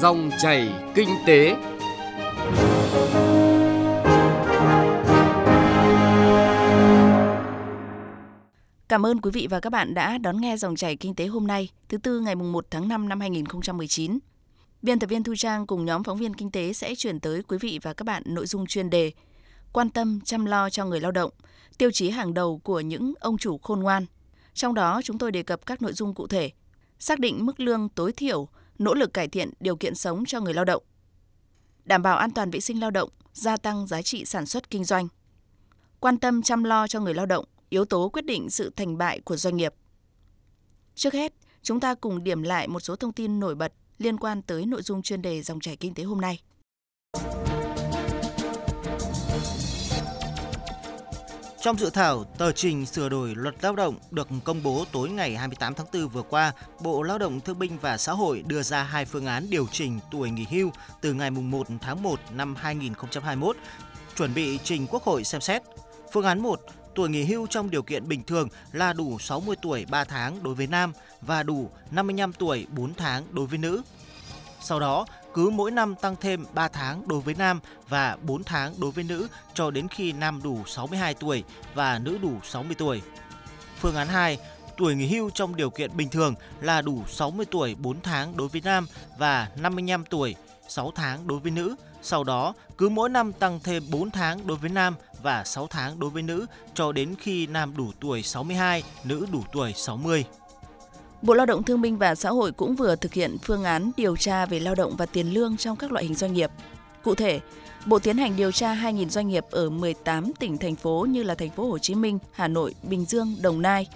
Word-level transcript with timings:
Dòng 0.00 0.30
chảy 0.38 0.72
kinh 0.94 1.08
tế. 1.26 1.56
Cảm 8.88 9.06
ơn 9.06 9.20
quý 9.20 9.30
vị 9.30 9.46
và 9.50 9.60
các 9.60 9.70
bạn 9.70 9.94
đã 9.94 10.18
đón 10.18 10.40
nghe 10.40 10.56
dòng 10.56 10.76
chảy 10.76 10.96
kinh 10.96 11.14
tế 11.14 11.26
hôm 11.26 11.46
nay, 11.46 11.68
thứ 11.88 11.98
tư 11.98 12.20
ngày 12.20 12.34
1 12.34 12.66
tháng 12.70 12.88
5 12.88 13.08
năm 13.08 13.20
2019. 13.20 14.18
Biên 14.82 14.98
tập 14.98 15.06
viên 15.06 15.22
Thu 15.22 15.34
Trang 15.36 15.66
cùng 15.66 15.84
nhóm 15.84 16.04
phóng 16.04 16.18
viên 16.18 16.34
kinh 16.34 16.50
tế 16.50 16.72
sẽ 16.72 16.94
chuyển 16.94 17.20
tới 17.20 17.42
quý 17.42 17.58
vị 17.60 17.78
và 17.82 17.92
các 17.94 18.04
bạn 18.04 18.22
nội 18.26 18.46
dung 18.46 18.66
chuyên 18.66 18.90
đề 18.90 19.12
Quan 19.72 19.90
tâm 19.90 20.20
chăm 20.24 20.44
lo 20.44 20.70
cho 20.70 20.84
người 20.84 21.00
lao 21.00 21.12
động, 21.12 21.30
tiêu 21.78 21.90
chí 21.90 22.10
hàng 22.10 22.34
đầu 22.34 22.60
của 22.64 22.80
những 22.80 23.12
ông 23.20 23.38
chủ 23.38 23.58
khôn 23.58 23.80
ngoan. 23.80 24.06
Trong 24.54 24.74
đó 24.74 25.00
chúng 25.04 25.18
tôi 25.18 25.32
đề 25.32 25.42
cập 25.42 25.66
các 25.66 25.82
nội 25.82 25.92
dung 25.92 26.14
cụ 26.14 26.26
thể, 26.26 26.50
xác 26.98 27.18
định 27.18 27.46
mức 27.46 27.60
lương 27.60 27.88
tối 27.88 28.12
thiểu, 28.12 28.48
nỗ 28.80 28.94
lực 28.94 29.14
cải 29.14 29.28
thiện 29.28 29.50
điều 29.60 29.76
kiện 29.76 29.94
sống 29.94 30.24
cho 30.26 30.40
người 30.40 30.54
lao 30.54 30.64
động, 30.64 30.82
đảm 31.84 32.02
bảo 32.02 32.16
an 32.16 32.30
toàn 32.30 32.50
vệ 32.50 32.60
sinh 32.60 32.80
lao 32.80 32.90
động, 32.90 33.10
gia 33.32 33.56
tăng 33.56 33.86
giá 33.86 34.02
trị 34.02 34.24
sản 34.24 34.46
xuất 34.46 34.70
kinh 34.70 34.84
doanh, 34.84 35.08
quan 36.00 36.18
tâm 36.18 36.42
chăm 36.42 36.64
lo 36.64 36.86
cho 36.86 37.00
người 37.00 37.14
lao 37.14 37.26
động, 37.26 37.44
yếu 37.68 37.84
tố 37.84 38.08
quyết 38.08 38.24
định 38.24 38.50
sự 38.50 38.72
thành 38.76 38.98
bại 38.98 39.20
của 39.20 39.36
doanh 39.36 39.56
nghiệp. 39.56 39.74
Trước 40.94 41.12
hết, 41.12 41.32
chúng 41.62 41.80
ta 41.80 41.94
cùng 41.94 42.24
điểm 42.24 42.42
lại 42.42 42.68
một 42.68 42.80
số 42.80 42.96
thông 42.96 43.12
tin 43.12 43.40
nổi 43.40 43.54
bật 43.54 43.72
liên 43.98 44.16
quan 44.16 44.42
tới 44.42 44.66
nội 44.66 44.82
dung 44.82 45.02
chuyên 45.02 45.22
đề 45.22 45.42
dòng 45.42 45.60
chảy 45.60 45.76
kinh 45.76 45.94
tế 45.94 46.02
hôm 46.02 46.20
nay. 46.20 46.40
Trong 51.62 51.78
dự 51.78 51.90
thảo 51.90 52.24
tờ 52.24 52.52
trình 52.52 52.86
sửa 52.86 53.08
đổi 53.08 53.34
luật 53.34 53.54
lao 53.62 53.76
động 53.76 53.94
được 54.10 54.28
công 54.44 54.62
bố 54.62 54.84
tối 54.92 55.10
ngày 55.10 55.36
28 55.36 55.74
tháng 55.74 55.86
4 55.92 56.08
vừa 56.08 56.22
qua, 56.22 56.52
Bộ 56.80 57.02
Lao 57.02 57.18
động 57.18 57.40
Thương 57.40 57.58
binh 57.58 57.78
và 57.78 57.98
Xã 57.98 58.12
hội 58.12 58.42
đưa 58.46 58.62
ra 58.62 58.82
hai 58.82 59.04
phương 59.04 59.26
án 59.26 59.50
điều 59.50 59.66
chỉnh 59.72 60.00
tuổi 60.10 60.30
nghỉ 60.30 60.46
hưu 60.50 60.70
từ 61.00 61.12
ngày 61.12 61.30
1 61.30 61.66
tháng 61.80 62.02
1 62.02 62.20
năm 62.32 62.54
2021, 62.56 63.56
chuẩn 64.16 64.34
bị 64.34 64.58
trình 64.64 64.86
Quốc 64.86 65.02
hội 65.02 65.24
xem 65.24 65.40
xét. 65.40 65.62
Phương 66.12 66.24
án 66.24 66.42
1 66.42 66.60
tuổi 66.94 67.08
nghỉ 67.08 67.24
hưu 67.24 67.46
trong 67.46 67.70
điều 67.70 67.82
kiện 67.82 68.08
bình 68.08 68.22
thường 68.22 68.48
là 68.72 68.92
đủ 68.92 69.18
60 69.18 69.56
tuổi 69.62 69.86
3 69.90 70.04
tháng 70.04 70.42
đối 70.42 70.54
với 70.54 70.66
nam 70.66 70.92
và 71.20 71.42
đủ 71.42 71.70
55 71.90 72.32
tuổi 72.32 72.66
4 72.70 72.94
tháng 72.94 73.24
đối 73.30 73.46
với 73.46 73.58
nữ. 73.58 73.82
Sau 74.60 74.80
đó, 74.80 75.06
cứ 75.34 75.50
mỗi 75.50 75.70
năm 75.70 75.94
tăng 75.94 76.16
thêm 76.20 76.46
3 76.54 76.68
tháng 76.68 77.08
đối 77.08 77.20
với 77.20 77.34
nam 77.34 77.60
và 77.88 78.16
4 78.22 78.44
tháng 78.44 78.74
đối 78.78 78.90
với 78.90 79.04
nữ 79.04 79.28
cho 79.54 79.70
đến 79.70 79.88
khi 79.88 80.12
nam 80.12 80.40
đủ 80.42 80.58
62 80.66 81.14
tuổi 81.14 81.44
và 81.74 81.98
nữ 81.98 82.18
đủ 82.18 82.32
60 82.44 82.74
tuổi. 82.78 83.02
Phương 83.80 83.96
án 83.96 84.08
2, 84.08 84.38
tuổi 84.76 84.94
nghỉ 84.94 85.06
hưu 85.06 85.30
trong 85.30 85.56
điều 85.56 85.70
kiện 85.70 85.96
bình 85.96 86.08
thường 86.08 86.34
là 86.60 86.82
đủ 86.82 87.02
60 87.08 87.46
tuổi 87.50 87.74
4 87.74 88.00
tháng 88.00 88.36
đối 88.36 88.48
với 88.48 88.60
nam 88.64 88.86
và 89.18 89.48
55 89.56 90.04
tuổi 90.04 90.34
6 90.68 90.92
tháng 90.94 91.26
đối 91.26 91.38
với 91.38 91.50
nữ. 91.50 91.76
Sau 92.02 92.24
đó, 92.24 92.54
cứ 92.78 92.88
mỗi 92.88 93.08
năm 93.08 93.32
tăng 93.32 93.60
thêm 93.60 93.82
4 93.90 94.10
tháng 94.10 94.46
đối 94.46 94.56
với 94.56 94.70
nam 94.70 94.94
và 95.22 95.44
6 95.44 95.66
tháng 95.66 96.00
đối 96.00 96.10
với 96.10 96.22
nữ 96.22 96.46
cho 96.74 96.92
đến 96.92 97.14
khi 97.18 97.46
nam 97.46 97.76
đủ 97.76 97.92
tuổi 98.00 98.22
62, 98.22 98.82
nữ 99.04 99.26
đủ 99.32 99.42
tuổi 99.52 99.72
60. 99.76 100.24
Bộ 101.22 101.34
Lao 101.34 101.46
động 101.46 101.62
Thương 101.62 101.80
binh 101.80 101.98
và 101.98 102.14
Xã 102.14 102.30
hội 102.30 102.52
cũng 102.52 102.76
vừa 102.76 102.96
thực 102.96 103.12
hiện 103.12 103.36
phương 103.42 103.64
án 103.64 103.90
điều 103.96 104.16
tra 104.16 104.46
về 104.46 104.60
lao 104.60 104.74
động 104.74 104.96
và 104.96 105.06
tiền 105.06 105.34
lương 105.34 105.56
trong 105.56 105.76
các 105.76 105.92
loại 105.92 106.04
hình 106.04 106.14
doanh 106.14 106.32
nghiệp. 106.32 106.50
Cụ 107.02 107.14
thể, 107.14 107.40
Bộ 107.86 107.98
tiến 107.98 108.16
hành 108.16 108.36
điều 108.36 108.52
tra 108.52 108.74
2.000 108.74 109.08
doanh 109.08 109.28
nghiệp 109.28 109.44
ở 109.50 109.70
18 109.70 110.32
tỉnh 110.32 110.58
thành 110.58 110.76
phố 110.76 111.06
như 111.10 111.22
là 111.22 111.34
thành 111.34 111.50
phố 111.50 111.68
Hồ 111.68 111.78
Chí 111.78 111.94
Minh, 111.94 112.18
Hà 112.32 112.48
Nội, 112.48 112.74
Bình 112.82 113.04
Dương, 113.04 113.36
Đồng 113.42 113.62
Nai. 113.62 113.88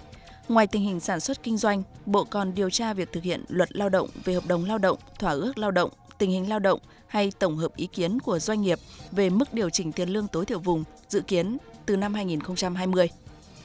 Ngoài 0.49 0.67
tình 0.67 0.81
hình 0.81 0.99
sản 0.99 1.19
xuất 1.19 1.43
kinh 1.43 1.57
doanh, 1.57 1.83
Bộ 2.05 2.23
còn 2.23 2.55
điều 2.55 2.69
tra 2.69 2.93
việc 2.93 3.11
thực 3.11 3.23
hiện 3.23 3.43
luật 3.49 3.75
lao 3.75 3.89
động 3.89 4.09
về 4.23 4.33
hợp 4.33 4.47
đồng 4.47 4.65
lao 4.65 4.77
động, 4.77 4.97
thỏa 5.19 5.31
ước 5.31 5.57
lao 5.57 5.71
động, 5.71 5.89
tình 6.17 6.31
hình 6.31 6.49
lao 6.49 6.59
động 6.59 6.79
hay 7.07 7.31
tổng 7.39 7.57
hợp 7.57 7.75
ý 7.75 7.87
kiến 7.87 8.19
của 8.19 8.39
doanh 8.39 8.61
nghiệp 8.61 8.79
về 9.11 9.29
mức 9.29 9.53
điều 9.53 9.69
chỉnh 9.69 9.91
tiền 9.91 10.09
lương 10.09 10.27
tối 10.27 10.45
thiểu 10.45 10.59
vùng 10.59 10.83
dự 11.09 11.21
kiến 11.21 11.57
từ 11.85 11.97
năm 11.97 12.13
2020. 12.13 13.09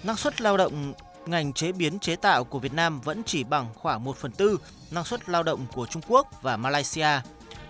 Năng 0.05 0.17
suất 0.17 0.41
lao 0.41 0.57
động 0.57 0.93
ngành 1.27 1.53
chế 1.53 1.73
biến 1.73 1.99
chế 1.99 2.17
tạo 2.17 2.45
của 2.45 2.59
Việt 2.59 2.73
Nam 2.73 3.01
vẫn 3.01 3.23
chỉ 3.27 3.45
bằng 3.45 3.67
khoảng 3.75 4.05
1 4.05 4.17
phần 4.17 4.33
tư 4.33 4.59
năng 4.91 5.05
suất 5.05 5.29
lao 5.29 5.43
động 5.43 5.67
của 5.73 5.87
Trung 5.87 6.03
Quốc 6.09 6.43
và 6.43 6.57
Malaysia, 6.57 7.21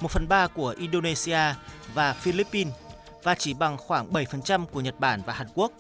1 0.01 0.11
phần 0.11 0.27
3 0.29 0.47
của 0.47 0.75
Indonesia 0.79 1.55
và 1.95 2.13
Philippines 2.13 2.75
và 3.23 3.35
chỉ 3.35 3.55
bằng 3.55 3.77
khoảng 3.77 4.13
7% 4.13 4.67
của 4.67 4.81
Nhật 4.81 5.01
Bản 5.01 5.23
và 5.27 5.33
Hàn 5.33 5.47
Quốc. 5.55 5.73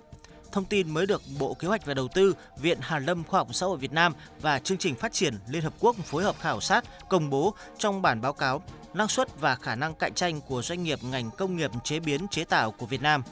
Thông 0.52 0.64
tin 0.64 0.90
mới 0.90 1.06
được 1.06 1.22
Bộ 1.38 1.54
Kế 1.54 1.68
hoạch 1.68 1.86
và 1.86 1.94
Đầu 1.94 2.08
tư, 2.08 2.34
Viện 2.56 2.78
Hàn 2.80 3.06
lâm 3.06 3.24
Khoa 3.24 3.40
học 3.40 3.48
Xã 3.52 3.66
hội 3.66 3.78
Việt 3.78 3.92
Nam 3.92 4.14
và 4.40 4.58
Chương 4.58 4.78
trình 4.78 4.94
Phát 4.94 5.12
triển 5.12 5.34
Liên 5.48 5.62
Hợp 5.62 5.72
Quốc 5.80 5.96
phối 6.04 6.22
hợp 6.22 6.36
khảo 6.40 6.60
sát 6.60 6.84
công 7.08 7.30
bố 7.30 7.54
trong 7.78 8.02
bản 8.02 8.20
báo 8.20 8.32
cáo 8.32 8.62
năng 8.94 9.08
suất 9.08 9.40
và 9.40 9.54
khả 9.54 9.74
năng 9.74 9.94
cạnh 9.94 10.14
tranh 10.14 10.40
của 10.40 10.62
doanh 10.62 10.82
nghiệp 10.82 10.98
ngành 11.02 11.30
công 11.30 11.56
nghiệp 11.56 11.70
chế 11.84 12.00
biến 12.00 12.28
chế 12.28 12.44
tạo 12.44 12.70
của 12.70 12.86
Việt 12.86 13.02
Nam. 13.02 13.22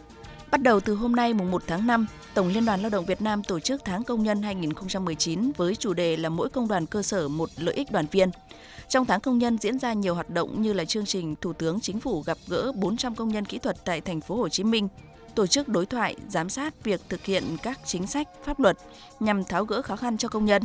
Bắt 0.50 0.62
đầu 0.62 0.80
từ 0.80 0.94
hôm 0.94 1.16
nay 1.16 1.34
mùng 1.34 1.50
1 1.50 1.62
tháng 1.66 1.86
5, 1.86 2.06
Tổng 2.34 2.48
Liên 2.48 2.64
đoàn 2.64 2.80
Lao 2.80 2.90
động 2.90 3.04
Việt 3.04 3.22
Nam 3.22 3.42
tổ 3.42 3.60
chức 3.60 3.84
tháng 3.84 4.04
công 4.04 4.22
nhân 4.22 4.42
2019 4.42 5.52
với 5.56 5.74
chủ 5.74 5.94
đề 5.94 6.16
là 6.16 6.28
mỗi 6.28 6.48
công 6.48 6.68
đoàn 6.68 6.86
cơ 6.86 7.02
sở 7.02 7.28
một 7.28 7.50
lợi 7.56 7.74
ích 7.74 7.92
đoàn 7.92 8.06
viên. 8.10 8.30
Trong 8.88 9.06
tháng 9.06 9.20
công 9.20 9.38
nhân 9.38 9.58
diễn 9.58 9.78
ra 9.78 9.92
nhiều 9.92 10.14
hoạt 10.14 10.30
động 10.30 10.62
như 10.62 10.72
là 10.72 10.84
chương 10.84 11.06
trình 11.06 11.34
Thủ 11.40 11.52
tướng 11.52 11.80
Chính 11.80 12.00
phủ 12.00 12.22
gặp 12.26 12.38
gỡ 12.46 12.72
400 12.74 13.14
công 13.14 13.28
nhân 13.28 13.44
kỹ 13.44 13.58
thuật 13.58 13.84
tại 13.84 14.00
thành 14.00 14.20
phố 14.20 14.36
Hồ 14.36 14.48
Chí 14.48 14.64
Minh, 14.64 14.88
tổ 15.34 15.46
chức 15.46 15.68
đối 15.68 15.86
thoại, 15.86 16.16
giám 16.28 16.48
sát 16.48 16.84
việc 16.84 17.00
thực 17.08 17.24
hiện 17.24 17.44
các 17.62 17.80
chính 17.84 18.06
sách, 18.06 18.28
pháp 18.44 18.60
luật 18.60 18.78
nhằm 19.20 19.44
tháo 19.44 19.64
gỡ 19.64 19.82
khó 19.82 19.96
khăn 19.96 20.18
cho 20.18 20.28
công 20.28 20.44
nhân, 20.44 20.62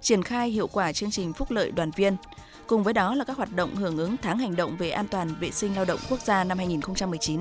triển 0.00 0.22
khai 0.22 0.50
hiệu 0.50 0.66
quả 0.66 0.92
chương 0.92 1.10
trình 1.10 1.32
phúc 1.32 1.50
lợi 1.50 1.70
đoàn 1.70 1.90
viên. 1.96 2.16
Cùng 2.66 2.82
với 2.82 2.94
đó 2.94 3.14
là 3.14 3.24
các 3.24 3.36
hoạt 3.36 3.52
động 3.56 3.76
hưởng 3.76 3.98
ứng 3.98 4.16
tháng 4.22 4.38
hành 4.38 4.56
động 4.56 4.76
về 4.76 4.90
an 4.90 5.08
toàn 5.08 5.34
vệ 5.40 5.50
sinh 5.50 5.74
lao 5.74 5.84
động 5.84 6.00
quốc 6.10 6.20
gia 6.20 6.44
năm 6.44 6.58
2019. 6.58 7.40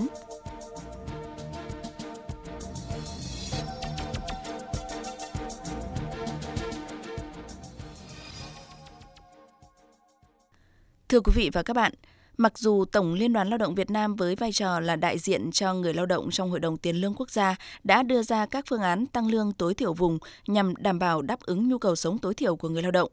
Thưa 11.13 11.19
quý 11.19 11.33
vị 11.35 11.49
và 11.53 11.63
các 11.63 11.73
bạn, 11.73 11.93
mặc 12.37 12.57
dù 12.57 12.85
Tổng 12.85 13.13
Liên 13.13 13.33
đoàn 13.33 13.49
Lao 13.49 13.57
động 13.57 13.75
Việt 13.75 13.89
Nam 13.89 14.15
với 14.15 14.35
vai 14.35 14.51
trò 14.51 14.79
là 14.79 14.95
đại 14.95 15.19
diện 15.19 15.51
cho 15.51 15.73
người 15.73 15.93
lao 15.93 16.05
động 16.05 16.31
trong 16.31 16.49
Hội 16.49 16.59
đồng 16.59 16.77
Tiền 16.77 16.95
lương 16.95 17.13
Quốc 17.15 17.31
gia 17.31 17.55
đã 17.83 18.03
đưa 18.03 18.23
ra 18.23 18.45
các 18.45 18.65
phương 18.69 18.81
án 18.81 19.05
tăng 19.05 19.27
lương 19.27 19.53
tối 19.53 19.73
thiểu 19.73 19.93
vùng 19.93 20.17
nhằm 20.47 20.73
đảm 20.77 20.99
bảo 20.99 21.21
đáp 21.21 21.41
ứng 21.41 21.69
nhu 21.69 21.77
cầu 21.77 21.95
sống 21.95 22.17
tối 22.17 22.33
thiểu 22.33 22.55
của 22.55 22.69
người 22.69 22.81
lao 22.81 22.91
động. 22.91 23.11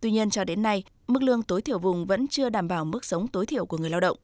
Tuy 0.00 0.10
nhiên 0.10 0.30
cho 0.30 0.44
đến 0.44 0.62
nay, 0.62 0.84
mức 1.06 1.22
lương 1.22 1.42
tối 1.42 1.62
thiểu 1.62 1.78
vùng 1.78 2.06
vẫn 2.06 2.28
chưa 2.28 2.48
đảm 2.48 2.68
bảo 2.68 2.84
mức 2.84 3.04
sống 3.04 3.28
tối 3.28 3.46
thiểu 3.46 3.66
của 3.66 3.78
người 3.78 3.90
lao 3.90 4.00
động. 4.00 4.16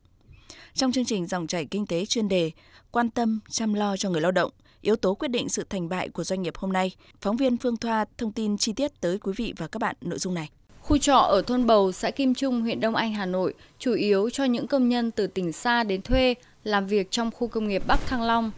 Trong 0.74 0.92
chương 0.92 1.04
trình 1.04 1.26
dòng 1.26 1.46
chảy 1.46 1.64
kinh 1.64 1.86
tế 1.86 2.06
chuyên 2.06 2.28
đề 2.28 2.50
quan 2.90 3.10
tâm 3.10 3.40
chăm 3.50 3.74
lo 3.74 3.96
cho 3.96 4.10
người 4.10 4.20
lao 4.20 4.32
động, 4.32 4.50
yếu 4.80 4.96
tố 4.96 5.14
quyết 5.14 5.28
định 5.28 5.48
sự 5.48 5.64
thành 5.70 5.88
bại 5.88 6.08
của 6.08 6.24
doanh 6.24 6.42
nghiệp 6.42 6.56
hôm 6.56 6.72
nay, 6.72 6.92
phóng 7.20 7.36
viên 7.36 7.56
Phương 7.56 7.76
Thoa 7.76 8.04
thông 8.18 8.32
tin 8.32 8.58
chi 8.58 8.72
tiết 8.72 9.00
tới 9.00 9.18
quý 9.18 9.32
vị 9.36 9.54
và 9.56 9.66
các 9.68 9.78
bạn 9.78 9.96
nội 10.00 10.18
dung 10.18 10.34
này. 10.34 10.50
Khu 10.88 10.98
trọ 10.98 11.16
ở 11.16 11.42
thôn 11.42 11.66
Bầu, 11.66 11.92
xã 11.92 12.10
Kim 12.10 12.34
Trung, 12.34 12.62
huyện 12.62 12.80
Đông 12.80 12.96
Anh, 12.96 13.12
Hà 13.12 13.26
Nội 13.26 13.54
chủ 13.78 13.92
yếu 13.92 14.30
cho 14.30 14.44
những 14.44 14.66
công 14.66 14.88
nhân 14.88 15.10
từ 15.10 15.26
tỉnh 15.26 15.52
xa 15.52 15.84
đến 15.84 16.02
thuê 16.02 16.34
làm 16.64 16.86
việc 16.86 17.10
trong 17.10 17.30
khu 17.30 17.48
công 17.48 17.68
nghiệp 17.68 17.82
Bắc 17.86 18.06
Thăng 18.06 18.22
Long. 18.22 18.50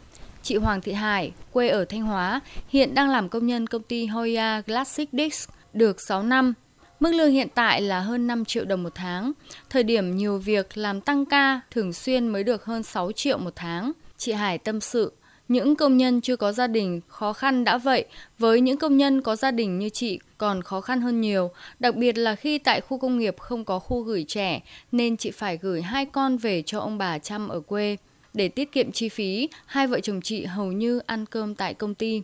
Chị 0.43 0.57
Hoàng 0.57 0.81
Thị 0.81 0.93
Hải, 0.93 1.33
quê 1.53 1.69
ở 1.69 1.85
Thanh 1.85 2.03
Hóa, 2.03 2.41
hiện 2.69 2.95
đang 2.95 3.11
làm 3.11 3.29
công 3.29 3.47
nhân 3.47 3.67
công 3.67 3.83
ty 3.83 4.07
Hoya 4.07 4.63
Classic 4.63 5.09
Disc 5.13 5.51
được 5.73 6.01
6 6.01 6.23
năm. 6.23 6.55
Mức 7.01 7.13
lương 7.13 7.33
hiện 7.33 7.49
tại 7.55 7.81
là 7.81 8.01
hơn 8.01 8.27
5 8.27 8.45
triệu 8.45 8.65
đồng 8.65 8.83
một 8.83 8.95
tháng. 8.95 9.33
Thời 9.71 9.83
điểm 9.83 10.17
nhiều 10.17 10.39
việc 10.39 10.79
làm 10.79 11.01
tăng 11.01 11.27
ca 11.27 11.61
thường 11.71 11.93
xuyên 11.93 12.29
mới 12.29 12.45
được 12.45 12.65
hơn 12.65 12.83
6 12.83 13.13
triệu 13.13 13.39
một 13.39 13.53
tháng. 13.57 13.93
Chị 14.17 14.33
Hải 14.33 14.59
tâm 14.59 14.81
sự, 14.81 15.13
những 15.51 15.77
công 15.77 15.97
nhân 15.97 16.21
chưa 16.21 16.37
có 16.37 16.53
gia 16.53 16.67
đình 16.67 17.01
khó 17.09 17.33
khăn 17.33 17.65
đã 17.65 17.79
vậy, 17.79 18.05
với 18.39 18.61
những 18.61 18.77
công 18.77 18.97
nhân 18.97 19.23
có 19.23 19.37
gia 19.37 19.51
đình 19.51 19.79
như 19.79 19.89
chị 19.89 20.21
còn 20.39 20.63
khó 20.63 20.81
khăn 20.81 21.01
hơn 21.01 21.21
nhiều, 21.21 21.51
đặc 21.79 21.97
biệt 21.97 22.19
là 22.19 22.35
khi 22.35 22.59
tại 22.59 22.81
khu 22.81 22.99
công 22.99 23.19
nghiệp 23.19 23.39
không 23.39 23.65
có 23.65 23.79
khu 23.79 24.03
gửi 24.03 24.25
trẻ 24.29 24.61
nên 24.93 25.17
chị 25.17 25.31
phải 25.31 25.59
gửi 25.63 25.83
hai 25.83 26.07
con 26.07 26.37
về 26.37 26.63
cho 26.63 26.81
ông 26.81 26.99
bà 26.99 27.19
chăm 27.19 27.49
ở 27.49 27.61
quê. 27.61 27.97
Để 28.35 28.49
tiết 28.49 28.73
kiệm 28.73 28.93
chi 28.93 29.09
phí, 29.09 29.49
hai 29.67 29.87
vợ 29.87 30.01
chồng 30.01 30.21
chị 30.21 30.45
hầu 30.45 30.73
như 30.73 31.01
ăn 31.07 31.27
cơm 31.27 31.55
tại 31.55 31.75
công 31.75 31.95
ty. 31.95 32.23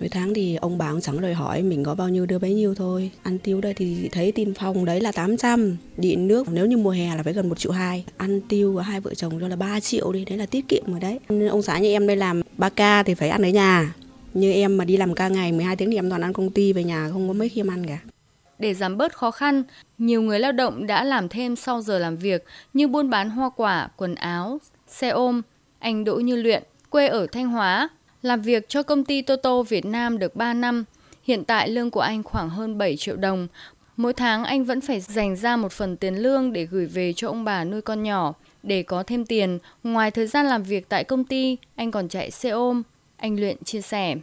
Mỗi 0.00 0.08
tháng 0.08 0.34
thì 0.34 0.56
ông 0.56 0.78
bà 0.78 0.90
cũng 0.90 1.00
chẳng 1.00 1.20
đòi 1.20 1.34
hỏi 1.34 1.62
mình 1.62 1.84
có 1.84 1.94
bao 1.94 2.08
nhiêu 2.08 2.26
đưa 2.26 2.38
bấy 2.38 2.54
nhiêu 2.54 2.74
thôi. 2.74 3.10
Ăn 3.22 3.38
tiêu 3.38 3.60
đây 3.60 3.74
thì 3.74 4.08
thấy 4.12 4.32
tin 4.32 4.54
phòng 4.54 4.84
đấy 4.84 5.00
là 5.00 5.12
800. 5.12 5.76
Điện 5.96 6.28
nước 6.28 6.48
nếu 6.48 6.66
như 6.66 6.76
mùa 6.76 6.90
hè 6.90 7.16
là 7.16 7.22
phải 7.22 7.32
gần 7.32 7.48
1 7.48 7.58
triệu 7.58 7.72
2. 7.72 8.04
Ăn 8.16 8.40
tiêu 8.40 8.72
của 8.74 8.80
hai 8.80 9.00
vợ 9.00 9.14
chồng 9.14 9.40
cho 9.40 9.48
là 9.48 9.56
3 9.56 9.80
triệu 9.80 10.12
đi. 10.12 10.24
Đấy 10.24 10.38
là 10.38 10.46
tiết 10.46 10.68
kiệm 10.68 10.84
rồi 10.86 11.00
đấy. 11.00 11.18
Ông 11.50 11.62
xã 11.62 11.78
như 11.78 11.92
em 11.92 12.06
đây 12.06 12.16
làm 12.16 12.40
3 12.58 12.68
ca 12.68 13.02
thì 13.02 13.14
phải 13.14 13.28
ăn 13.28 13.42
ở 13.42 13.48
nhà. 13.48 13.94
Như 14.34 14.52
em 14.52 14.76
mà 14.76 14.84
đi 14.84 14.96
làm 14.96 15.14
ca 15.14 15.28
ngày 15.28 15.52
12 15.52 15.76
tiếng 15.76 15.90
thì 15.90 15.96
em 15.96 16.10
toàn 16.10 16.22
ăn 16.22 16.32
công 16.32 16.50
ty 16.50 16.72
về 16.72 16.84
nhà 16.84 17.08
không 17.12 17.28
có 17.28 17.34
mấy 17.34 17.48
khi 17.48 17.60
em 17.60 17.70
ăn 17.70 17.86
cả. 17.86 17.98
Để 18.58 18.74
giảm 18.74 18.98
bớt 18.98 19.12
khó 19.12 19.30
khăn, 19.30 19.62
nhiều 19.98 20.22
người 20.22 20.40
lao 20.40 20.52
động 20.52 20.86
đã 20.86 21.04
làm 21.04 21.28
thêm 21.28 21.56
sau 21.56 21.82
giờ 21.82 21.98
làm 21.98 22.16
việc 22.16 22.44
như 22.74 22.88
buôn 22.88 23.10
bán 23.10 23.30
hoa 23.30 23.50
quả, 23.56 23.88
quần 23.96 24.14
áo, 24.14 24.58
xe 24.88 25.08
ôm. 25.08 25.42
Anh 25.78 26.04
Đỗ 26.04 26.16
Như 26.16 26.36
Luyện, 26.36 26.62
quê 26.90 27.08
ở 27.08 27.26
Thanh 27.26 27.48
Hóa, 27.48 27.88
làm 28.22 28.40
việc 28.40 28.68
cho 28.68 28.82
công 28.82 29.04
ty 29.04 29.22
Toto 29.22 29.62
Việt 29.62 29.84
Nam 29.84 30.18
được 30.18 30.36
3 30.36 30.54
năm. 30.54 30.84
Hiện 31.24 31.44
tại 31.44 31.68
lương 31.68 31.90
của 31.90 32.00
anh 32.00 32.22
khoảng 32.22 32.50
hơn 32.50 32.78
7 32.78 32.96
triệu 32.96 33.16
đồng. 33.16 33.48
Mỗi 33.96 34.12
tháng 34.12 34.44
anh 34.44 34.64
vẫn 34.64 34.80
phải 34.80 35.00
dành 35.00 35.36
ra 35.36 35.56
một 35.56 35.72
phần 35.72 35.96
tiền 35.96 36.14
lương 36.14 36.52
để 36.52 36.64
gửi 36.64 36.86
về 36.86 37.12
cho 37.16 37.28
ông 37.28 37.44
bà 37.44 37.64
nuôi 37.64 37.80
con 37.80 38.02
nhỏ. 38.02 38.34
Để 38.62 38.82
có 38.82 39.02
thêm 39.02 39.26
tiền, 39.26 39.58
ngoài 39.82 40.10
thời 40.10 40.26
gian 40.26 40.46
làm 40.46 40.62
việc 40.62 40.88
tại 40.88 41.04
công 41.04 41.24
ty, 41.24 41.56
anh 41.76 41.90
còn 41.90 42.08
chạy 42.08 42.30
xe 42.30 42.50
ôm. 42.50 42.82
Anh 43.16 43.40
Luyện 43.40 43.64
chia 43.64 43.80
sẻ. 43.80 44.14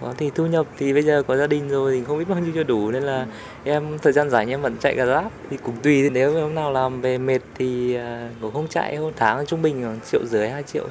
Có 0.00 0.14
thì 0.18 0.30
thu 0.34 0.46
nhập 0.46 0.66
thì 0.78 0.92
bây 0.92 1.02
giờ 1.02 1.22
có 1.22 1.36
gia 1.36 1.46
đình 1.46 1.68
rồi 1.68 1.96
thì 1.96 2.04
không 2.04 2.18
biết 2.18 2.24
bao 2.28 2.38
nhiêu 2.38 2.52
cho 2.54 2.62
đủ 2.62 2.90
nên 2.90 3.02
là 3.02 3.26
em 3.64 3.98
thời 4.02 4.12
gian 4.12 4.30
rảnh 4.30 4.50
em 4.50 4.62
vẫn 4.62 4.76
chạy 4.80 4.96
cả 4.96 5.04
Grab 5.04 5.32
thì 5.50 5.56
cũng 5.62 5.74
tùy 5.82 6.10
nếu 6.10 6.40
hôm 6.40 6.54
nào 6.54 6.72
làm 6.72 7.00
về 7.00 7.18
mệt 7.18 7.40
thì 7.54 7.94
à, 7.94 8.30
cũng 8.40 8.52
không 8.52 8.68
chạy 8.68 8.96
hôm 8.96 9.12
tháng 9.16 9.46
trung 9.46 9.62
bình 9.62 9.82
khoảng 9.82 10.00
triệu 10.10 10.26
rưỡi 10.26 10.48
hai 10.48 10.62
triệu. 10.62 10.88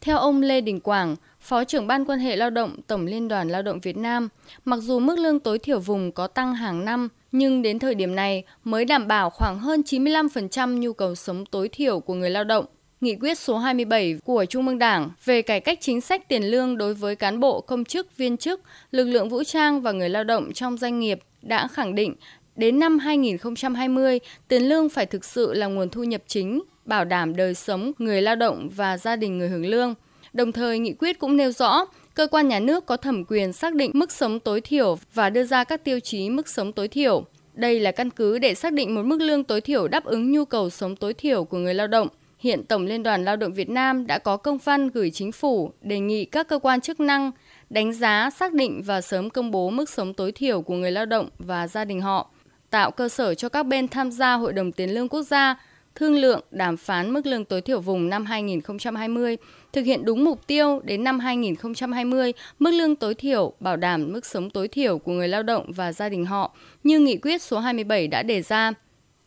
Theo 0.00 0.18
ông 0.18 0.42
Lê 0.42 0.60
Đình 0.60 0.80
Quảng, 0.80 1.16
Phó 1.40 1.64
trưởng 1.64 1.86
Ban 1.86 2.04
quan 2.04 2.18
hệ 2.18 2.36
lao 2.36 2.50
động 2.50 2.76
Tổng 2.86 3.06
Liên 3.06 3.28
đoàn 3.28 3.48
Lao 3.48 3.62
động 3.62 3.80
Việt 3.80 3.96
Nam, 3.96 4.28
mặc 4.64 4.76
dù 4.76 4.98
mức 4.98 5.18
lương 5.18 5.40
tối 5.40 5.58
thiểu 5.58 5.80
vùng 5.80 6.12
có 6.12 6.26
tăng 6.26 6.54
hàng 6.54 6.84
năm, 6.84 7.08
nhưng 7.32 7.62
đến 7.62 7.78
thời 7.78 7.94
điểm 7.94 8.14
này 8.14 8.44
mới 8.64 8.84
đảm 8.84 9.08
bảo 9.08 9.30
khoảng 9.30 9.58
hơn 9.58 9.80
95% 9.80 10.78
nhu 10.78 10.92
cầu 10.92 11.14
sống 11.14 11.46
tối 11.46 11.68
thiểu 11.68 12.00
của 12.00 12.14
người 12.14 12.30
lao 12.30 12.44
động. 12.44 12.64
Nghị 13.00 13.16
quyết 13.20 13.38
số 13.38 13.58
27 13.58 14.18
của 14.24 14.44
Trung 14.44 14.66
ương 14.66 14.78
Đảng 14.78 15.10
về 15.24 15.42
cải 15.42 15.60
cách 15.60 15.78
chính 15.80 16.00
sách 16.00 16.28
tiền 16.28 16.42
lương 16.42 16.78
đối 16.78 16.94
với 16.94 17.16
cán 17.16 17.40
bộ, 17.40 17.60
công 17.60 17.84
chức, 17.84 18.16
viên 18.16 18.36
chức, 18.36 18.60
lực 18.90 19.04
lượng 19.04 19.28
vũ 19.28 19.44
trang 19.44 19.82
và 19.82 19.92
người 19.92 20.08
lao 20.08 20.24
động 20.24 20.52
trong 20.52 20.76
doanh 20.76 21.00
nghiệp 21.00 21.20
đã 21.42 21.68
khẳng 21.68 21.94
định 21.94 22.14
đến 22.56 22.78
năm 22.78 22.98
2020, 22.98 24.18
tiền 24.48 24.62
lương 24.62 24.88
phải 24.88 25.06
thực 25.06 25.24
sự 25.24 25.52
là 25.52 25.66
nguồn 25.66 25.88
thu 25.88 26.04
nhập 26.04 26.22
chính, 26.26 26.62
bảo 26.84 27.04
đảm 27.04 27.36
đời 27.36 27.54
sống 27.54 27.92
người 27.98 28.22
lao 28.22 28.36
động 28.36 28.68
và 28.76 28.98
gia 28.98 29.16
đình 29.16 29.38
người 29.38 29.48
hưởng 29.48 29.66
lương. 29.66 29.94
Đồng 30.32 30.52
thời, 30.52 30.78
nghị 30.78 30.92
quyết 30.92 31.18
cũng 31.18 31.36
nêu 31.36 31.52
rõ, 31.52 31.86
cơ 32.14 32.26
quan 32.26 32.48
nhà 32.48 32.60
nước 32.60 32.86
có 32.86 32.96
thẩm 32.96 33.24
quyền 33.24 33.52
xác 33.52 33.74
định 33.74 33.90
mức 33.94 34.12
sống 34.12 34.40
tối 34.40 34.60
thiểu 34.60 34.98
và 35.14 35.30
đưa 35.30 35.44
ra 35.44 35.64
các 35.64 35.84
tiêu 35.84 36.00
chí 36.00 36.30
mức 36.30 36.48
sống 36.48 36.72
tối 36.72 36.88
thiểu. 36.88 37.24
Đây 37.54 37.80
là 37.80 37.92
căn 37.92 38.10
cứ 38.10 38.38
để 38.38 38.54
xác 38.54 38.72
định 38.72 38.94
một 38.94 39.02
mức 39.02 39.20
lương 39.20 39.44
tối 39.44 39.60
thiểu 39.60 39.88
đáp 39.88 40.04
ứng 40.04 40.32
nhu 40.32 40.44
cầu 40.44 40.70
sống 40.70 40.96
tối 40.96 41.14
thiểu 41.14 41.44
của 41.44 41.58
người 41.58 41.74
lao 41.74 41.86
động. 41.86 42.08
Hiện 42.38 42.64
Tổng 42.64 42.86
Liên 42.86 43.02
đoàn 43.02 43.24
Lao 43.24 43.36
động 43.36 43.52
Việt 43.52 43.68
Nam 43.68 44.06
đã 44.06 44.18
có 44.18 44.36
công 44.36 44.58
văn 44.58 44.88
gửi 44.88 45.10
chính 45.10 45.32
phủ 45.32 45.72
đề 45.82 46.00
nghị 46.00 46.24
các 46.24 46.48
cơ 46.48 46.58
quan 46.58 46.80
chức 46.80 47.00
năng 47.00 47.30
đánh 47.70 47.92
giá, 47.92 48.30
xác 48.30 48.52
định 48.52 48.82
và 48.82 49.00
sớm 49.00 49.30
công 49.30 49.50
bố 49.50 49.70
mức 49.70 49.90
sống 49.90 50.14
tối 50.14 50.32
thiểu 50.32 50.62
của 50.62 50.74
người 50.74 50.90
lao 50.90 51.06
động 51.06 51.28
và 51.38 51.68
gia 51.68 51.84
đình 51.84 52.00
họ, 52.00 52.30
tạo 52.70 52.90
cơ 52.90 53.08
sở 53.08 53.34
cho 53.34 53.48
các 53.48 53.62
bên 53.62 53.88
tham 53.88 54.10
gia 54.10 54.34
Hội 54.34 54.52
đồng 54.52 54.72
Tiền 54.72 54.94
lương 54.94 55.08
Quốc 55.08 55.22
gia 55.22 55.56
thương 56.00 56.16
lượng 56.16 56.40
đàm 56.50 56.76
phán 56.76 57.10
mức 57.10 57.26
lương 57.26 57.44
tối 57.44 57.60
thiểu 57.60 57.80
vùng 57.80 58.08
năm 58.08 58.24
2020, 58.24 59.36
thực 59.72 59.82
hiện 59.82 60.04
đúng 60.04 60.24
mục 60.24 60.46
tiêu 60.46 60.80
đến 60.84 61.04
năm 61.04 61.18
2020, 61.18 62.32
mức 62.58 62.70
lương 62.70 62.96
tối 62.96 63.14
thiểu 63.14 63.52
bảo 63.60 63.76
đảm 63.76 64.12
mức 64.12 64.26
sống 64.26 64.50
tối 64.50 64.68
thiểu 64.68 64.98
của 64.98 65.12
người 65.12 65.28
lao 65.28 65.42
động 65.42 65.72
và 65.72 65.92
gia 65.92 66.08
đình 66.08 66.24
họ 66.24 66.56
như 66.84 67.00
nghị 67.00 67.16
quyết 67.16 67.42
số 67.42 67.58
27 67.58 68.08
đã 68.08 68.22
đề 68.22 68.42
ra. 68.42 68.72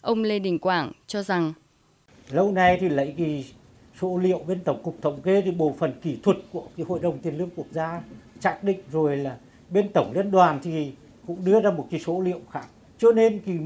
Ông 0.02 0.24
Lê 0.24 0.40
Đình 0.40 0.60
Quảng 0.60 0.92
cho 1.08 1.24
rằng 1.24 1.54
Lâu 2.30 2.52
nay 2.52 2.78
thì 2.82 2.90
lấy 2.90 3.14
cái 3.18 3.46
số 4.02 4.18
liệu 4.24 4.40
bên 4.48 4.60
Tổng 4.60 4.84
cục 4.84 4.98
Thống 5.02 5.22
kê 5.22 5.42
thì 5.42 5.52
bộ 5.52 5.76
phận 5.80 5.92
kỹ 6.02 6.18
thuật 6.24 6.38
của 6.52 6.64
cái 6.78 6.86
Hội 6.90 7.00
đồng 7.00 7.18
Tiền 7.20 7.38
lương 7.38 7.50
Quốc 7.56 7.68
gia 7.72 8.02
xác 8.40 8.64
định 8.64 8.80
rồi 8.92 9.18
là 9.18 9.38
bên 9.70 9.90
Tổng 9.94 10.12
Liên 10.16 10.32
đoàn 10.32 10.60
thì 10.64 10.92
cũng 11.28 11.46
đưa 11.46 11.62
ra 11.62 11.72
một 11.72 11.88
cái 11.92 12.00
số 12.00 12.22
liệu 12.22 12.40
khác. 12.52 12.66
Cho 12.98 13.12
nên 13.12 13.40
cái, 13.46 13.58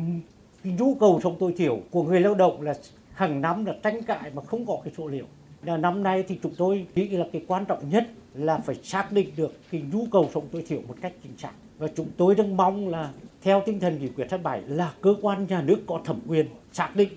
cái 0.63 0.73
nhu 0.79 0.95
cầu 0.95 1.19
sống 1.23 1.35
tối 1.39 1.53
thiểu 1.57 1.79
của 1.91 2.03
người 2.03 2.19
lao 2.19 2.35
động 2.35 2.61
là 2.61 2.73
hàng 3.17 3.41
năm 3.41 3.65
là 3.65 3.73
tranh 3.83 4.03
cãi 4.03 4.31
mà 4.35 4.41
không 4.41 4.65
có 4.65 4.77
cái 4.83 4.93
số 4.97 5.07
liệu. 5.07 5.25
Là 5.63 5.77
năm 5.77 6.03
nay 6.03 6.23
thì 6.27 6.39
chúng 6.43 6.55
tôi 6.57 6.85
nghĩ 6.95 7.07
là 7.07 7.25
cái 7.33 7.41
quan 7.47 7.65
trọng 7.65 7.89
nhất 7.89 8.07
là 8.33 8.57
phải 8.57 8.75
xác 8.83 9.11
định 9.11 9.29
được 9.37 9.53
cái 9.71 9.81
nhu 9.93 10.07
cầu 10.11 10.29
sống 10.33 10.47
tối 10.51 10.63
thiểu 10.67 10.81
một 10.87 10.95
cách 11.01 11.13
chính 11.23 11.37
xác. 11.37 11.51
Và 11.77 11.87
chúng 11.95 12.07
tôi 12.17 12.35
đang 12.35 12.57
mong 12.57 12.89
là 12.89 13.09
theo 13.41 13.63
tinh 13.65 13.79
thần 13.79 13.99
nghị 14.01 14.07
quyết 14.07 14.31
27 14.31 14.61
là 14.67 14.93
cơ 15.01 15.15
quan 15.21 15.47
nhà 15.49 15.61
nước 15.61 15.77
có 15.87 16.01
thẩm 16.05 16.19
quyền 16.27 16.45
xác 16.73 16.95
định 16.95 17.09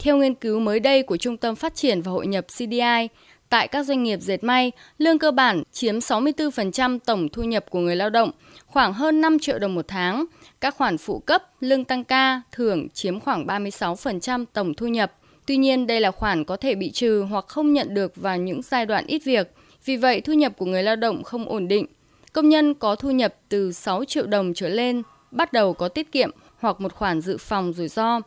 theo 0.00 0.16
nghiên 0.16 0.34
cứu 0.34 0.60
mới 0.60 0.80
đây 0.80 1.02
của 1.02 1.16
Trung 1.16 1.36
tâm 1.36 1.54
Phát 1.54 1.74
triển 1.74 2.02
và 2.02 2.12
Hội 2.12 2.26
nhập 2.26 2.46
CDI, 2.46 3.08
tại 3.48 3.68
các 3.68 3.86
doanh 3.86 4.02
nghiệp 4.02 4.20
dệt 4.20 4.44
may, 4.44 4.72
lương 4.98 5.18
cơ 5.18 5.30
bản 5.30 5.62
chiếm 5.72 5.98
64% 5.98 6.98
tổng 6.98 7.28
thu 7.28 7.42
nhập 7.42 7.64
của 7.70 7.78
người 7.78 7.96
lao 7.96 8.10
động, 8.10 8.30
khoảng 8.66 8.92
hơn 8.92 9.20
5 9.20 9.38
triệu 9.38 9.58
đồng 9.58 9.74
một 9.74 9.84
tháng. 9.88 10.24
Các 10.60 10.74
khoản 10.74 10.98
phụ 10.98 11.18
cấp, 11.18 11.42
lương 11.60 11.84
tăng 11.84 12.04
ca, 12.04 12.42
thưởng 12.52 12.88
chiếm 12.88 13.20
khoảng 13.20 13.46
36% 13.46 14.44
tổng 14.52 14.74
thu 14.74 14.86
nhập. 14.86 15.12
Tuy 15.46 15.56
nhiên, 15.56 15.86
đây 15.86 16.00
là 16.00 16.10
khoản 16.10 16.44
có 16.44 16.56
thể 16.56 16.74
bị 16.74 16.90
trừ 16.90 17.26
hoặc 17.30 17.44
không 17.48 17.72
nhận 17.72 17.94
được 17.94 18.16
vào 18.16 18.36
những 18.36 18.62
giai 18.62 18.86
đoạn 18.86 19.06
ít 19.06 19.18
việc. 19.24 19.52
Vì 19.84 19.96
vậy, 19.96 20.20
thu 20.20 20.32
nhập 20.32 20.52
của 20.58 20.66
người 20.66 20.82
lao 20.82 20.96
động 20.96 21.22
không 21.22 21.48
ổn 21.48 21.68
định. 21.68 21.86
Công 22.32 22.48
nhân 22.48 22.74
có 22.74 22.94
thu 22.94 23.10
nhập 23.10 23.34
từ 23.48 23.72
6 23.72 24.04
triệu 24.04 24.26
đồng 24.26 24.54
trở 24.54 24.68
lên, 24.68 25.02
bắt 25.30 25.52
đầu 25.52 25.72
có 25.74 25.88
tiết 25.88 26.12
kiệm 26.12 26.30
hoặc 26.58 26.80
một 26.80 26.92
khoản 26.92 27.20
dự 27.20 27.36
phòng 27.36 27.72
rủi 27.72 27.88
ro. 27.88 28.20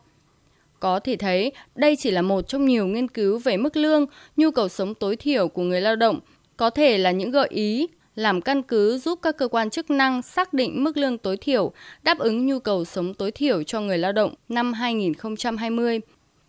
Có 0.80 1.00
thể 1.00 1.16
thấy, 1.16 1.52
đây 1.76 1.96
chỉ 1.96 2.12
là 2.12 2.22
một 2.22 2.48
trong 2.48 2.66
nhiều 2.66 2.88
nghiên 2.88 3.08
cứu 3.08 3.40
về 3.40 3.58
mức 3.58 3.78
lương, 3.78 4.06
nhu 4.38 4.52
cầu 4.52 4.70
sống 4.70 4.96
tối 4.96 5.16
thiểu 5.16 5.48
của 5.48 5.64
người 5.64 5.82
lao 5.82 5.96
động, 5.96 6.20
có 6.58 6.70
thể 6.70 6.98
là 6.98 7.12
những 7.12 7.32
gợi 7.32 7.48
ý 7.52 7.88
làm 8.16 8.42
căn 8.42 8.62
cứ 8.64 8.98
giúp 8.98 9.20
các 9.22 9.38
cơ 9.38 9.48
quan 9.48 9.70
chức 9.70 9.90
năng 9.90 10.22
xác 10.22 10.54
định 10.54 10.84
mức 10.84 10.98
lương 10.98 11.18
tối 11.18 11.38
thiểu 11.38 11.72
đáp 12.04 12.18
ứng 12.18 12.46
nhu 12.46 12.60
cầu 12.60 12.86
sống 12.86 13.14
tối 13.14 13.32
thiểu 13.32 13.64
cho 13.64 13.82
người 13.82 13.98
lao 13.98 14.12
động 14.12 14.34
năm 14.50 14.74
2020. 14.74 16.00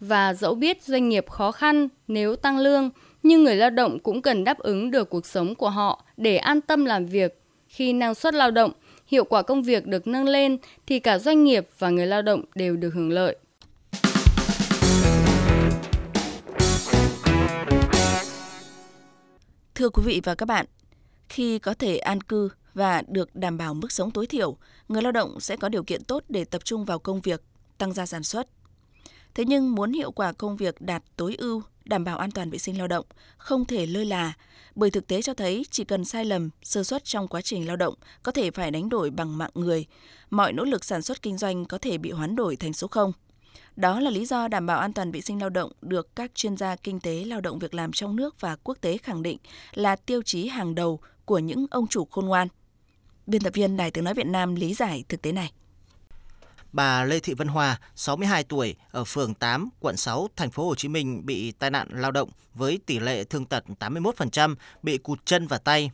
Và 0.01 0.35
dẫu 0.35 0.55
biết 0.55 0.83
doanh 0.83 1.09
nghiệp 1.09 1.31
khó 1.31 1.53
khăn 1.53 1.89
nếu 2.09 2.37
tăng 2.37 2.59
lương, 2.59 2.91
nhưng 3.23 3.45
người 3.45 3.57
lao 3.57 3.71
động 3.71 3.99
cũng 3.99 4.23
cần 4.23 4.45
đáp 4.45 4.59
ứng 4.59 4.91
được 4.91 5.11
cuộc 5.11 5.27
sống 5.27 5.55
của 5.55 5.71
họ 5.71 6.05
để 6.17 6.37
an 6.37 6.61
tâm 6.61 6.85
làm 6.85 7.07
việc. 7.07 7.41
Khi 7.69 7.93
năng 7.93 8.15
suất 8.15 8.35
lao 8.35 8.51
động, 8.51 8.73
hiệu 9.07 9.25
quả 9.25 9.43
công 9.43 9.63
việc 9.63 9.87
được 9.87 10.07
nâng 10.07 10.29
lên 10.29 10.59
thì 10.87 10.99
cả 10.99 11.19
doanh 11.19 11.45
nghiệp 11.45 11.69
và 11.79 11.91
người 11.91 12.07
lao 12.07 12.23
động 12.23 12.45
đều 12.55 12.77
được 12.77 12.95
hưởng 12.95 13.11
lợi. 13.11 13.37
Thưa 19.75 19.89
quý 19.89 20.03
vị 20.07 20.21
và 20.25 20.35
các 20.35 20.47
bạn, 20.47 20.67
khi 21.29 21.59
có 21.59 21.75
thể 21.75 21.99
an 21.99 22.21
cư 22.21 22.49
và 22.75 23.03
được 23.09 23.35
đảm 23.35 23.59
bảo 23.59 23.75
mức 23.75 23.93
sống 23.93 24.11
tối 24.11 24.27
thiểu, 24.27 24.57
người 24.89 25.03
lao 25.03 25.13
động 25.13 25.41
sẽ 25.41 25.57
có 25.57 25.69
điều 25.69 25.85
kiện 25.85 26.05
tốt 26.05 26.25
để 26.29 26.45
tập 26.45 26.65
trung 26.65 26.85
vào 26.85 26.99
công 26.99 27.21
việc, 27.21 27.43
tăng 27.79 27.93
gia 27.93 28.07
sản 28.07 28.23
xuất. 28.23 28.49
Thế 29.35 29.45
nhưng 29.45 29.75
muốn 29.75 29.93
hiệu 29.93 30.13
quả 30.13 30.33
công 30.33 30.57
việc 30.57 30.81
đạt 30.81 31.03
tối 31.17 31.35
ưu, 31.39 31.63
đảm 31.85 32.05
bảo 32.05 32.19
an 32.19 32.31
toàn 32.31 32.51
vệ 32.51 32.59
sinh 32.59 32.79
lao 32.79 32.89
động, 32.89 33.07
không 33.37 33.65
thể 33.65 33.87
lơ 33.87 34.05
là, 34.05 34.33
bởi 34.75 34.91
thực 34.91 35.07
tế 35.07 35.23
cho 35.23 35.35
thấy 35.35 35.65
chỉ 35.71 35.85
cần 35.85 36.05
sai 36.05 36.25
lầm, 36.25 36.51
sơ 36.63 36.85
suất 36.85 37.05
trong 37.05 37.29
quá 37.29 37.41
trình 37.41 37.67
lao 37.67 37.77
động 37.77 37.95
có 38.23 38.33
thể 38.33 38.51
phải 38.51 38.71
đánh 38.71 38.89
đổi 38.89 39.11
bằng 39.11 39.39
mạng 39.39 39.51
người, 39.55 39.87
mọi 40.31 40.53
nỗ 40.53 40.65
lực 40.65 40.85
sản 40.85 41.03
xuất 41.03 41.23
kinh 41.23 41.39
doanh 41.39 41.65
có 41.65 41.79
thể 41.79 41.99
bị 41.99 42.11
hoán 42.11 42.37
đổi 42.37 42.57
thành 42.57 42.73
số 42.73 42.89
không. 42.89 43.13
Đó 43.77 44.01
là 44.01 44.11
lý 44.11 44.27
do 44.27 44.49
đảm 44.49 44.67
bảo 44.67 44.79
an 44.79 44.93
toàn 44.93 45.13
vệ 45.13 45.21
sinh 45.21 45.41
lao 45.41 45.51
động 45.51 45.73
được 45.83 46.17
các 46.17 46.35
chuyên 46.35 46.57
gia 46.57 46.77
kinh 46.77 47.01
tế 47.01 47.25
lao 47.25 47.41
động 47.41 47.59
việc 47.59 47.75
làm 47.75 47.93
trong 47.93 48.17
nước 48.17 48.41
và 48.41 48.57
quốc 48.57 48.79
tế 48.81 48.97
khẳng 48.97 49.23
định 49.23 49.39
là 49.75 49.97
tiêu 49.97 50.23
chí 50.23 50.49
hàng 50.49 50.75
đầu 50.75 51.01
của 51.25 51.39
những 51.39 51.67
ông 51.71 51.87
chủ 51.87 52.09
khôn 52.11 52.27
ngoan. 52.27 52.49
Biên 53.27 53.43
tập 53.43 53.53
viên 53.55 53.77
Đài 53.77 53.91
Tiếng 53.91 54.05
Nói 54.05 54.15
Việt 54.15 54.27
Nam 54.27 54.55
lý 54.55 54.75
giải 54.75 55.05
thực 55.09 55.23
tế 55.23 55.33
này. 55.33 55.53
Bà 56.73 57.05
Lê 57.05 57.21
Thị 57.21 57.35
Vân 57.35 57.49
Hòa, 57.49 57.81
62 57.97 58.45
tuổi, 58.45 58.75
ở 58.91 59.05
phường 59.05 59.35
8, 59.35 59.69
quận 59.81 59.97
6, 59.97 60.29
thành 60.37 60.51
phố 60.51 60.67
Hồ 60.67 60.75
Chí 60.75 60.89
Minh 60.89 61.27
bị 61.27 61.53
tai 61.53 61.71
nạn 61.71 61.89
lao 61.91 62.11
động 62.11 62.31
với 62.55 62.81
tỷ 62.87 62.99
lệ 62.99 63.25
thương 63.25 63.45
tật 63.45 63.65
81%, 63.79 64.55
bị 64.83 64.99
cụt 64.99 65.27
chân 65.27 65.47
và 65.47 65.59
tay. 65.59 65.91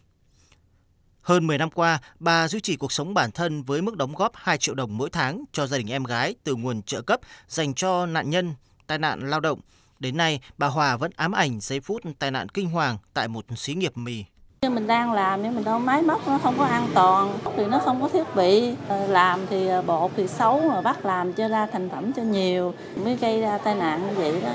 Hơn 1.23 1.47
10 1.47 1.59
năm 1.59 1.71
qua, 1.71 2.01
bà 2.19 2.49
duy 2.49 2.61
trì 2.61 2.77
cuộc 2.77 2.93
sống 2.93 3.15
bản 3.15 3.31
thân 3.31 3.63
với 3.63 3.83
mức 3.83 3.97
đóng 3.97 4.15
góp 4.15 4.33
2 4.35 4.59
triệu 4.59 4.75
đồng 4.75 4.97
mỗi 4.97 5.11
tháng 5.11 5.45
cho 5.53 5.67
gia 5.67 5.79
đình 5.79 5.91
em 5.91 6.05
gái 6.05 6.35
từ 6.45 6.55
nguồn 6.55 6.83
trợ 6.83 7.03
cấp 7.03 7.21
dành 7.49 7.75
cho 7.75 8.07
nạn 8.07 8.31
nhân 8.31 8.55
tai 8.87 8.99
nạn 8.99 9.31
lao 9.31 9.41
động. 9.41 9.61
Đến 9.99 10.17
nay, 10.17 10.41
bà 10.59 10.67
Hòa 10.67 10.97
vẫn 10.97 11.11
ám 11.17 11.33
ảnh 11.33 11.61
giây 11.61 11.81
phút 11.81 12.03
tai 12.19 12.31
nạn 12.31 12.49
kinh 12.49 12.71
hoàng 12.71 12.99
tại 13.15 13.29
một 13.29 13.45
xí 13.57 13.75
nghiệp 13.75 13.97
mì. 13.97 14.25
Mình 14.69 14.87
đang 14.87 15.13
làm 15.13 15.43
nhưng 15.43 15.55
mình 15.55 15.65
đâu 15.65 15.79
máy 15.79 16.03
móc 16.03 16.29
nó 16.29 16.39
không 16.39 16.59
có 16.59 16.65
an 16.65 16.89
toàn 16.95 17.39
thì 17.57 17.67
nó 17.67 17.79
không 17.79 18.03
có 18.03 18.09
thiết 18.09 18.37
bị 18.37 18.75
ờ, 18.89 19.07
làm 19.07 19.47
thì 19.47 19.67
ờ, 19.67 19.83
bột 19.83 20.11
thì 20.17 20.29
xấu 20.29 20.61
mà 20.61 20.81
bắt 20.81 21.05
làm 21.05 21.33
cho 21.33 21.49
ra 21.49 21.67
thành 21.67 21.89
phẩm 21.91 22.13
cho 22.13 22.23
nhiều 22.23 22.75
mới 23.05 23.17
gây 23.17 23.41
ra 23.41 23.59
tai 23.59 23.75
nạn 23.75 24.07
như 24.07 24.15
vậy 24.17 24.41
đó 24.43 24.49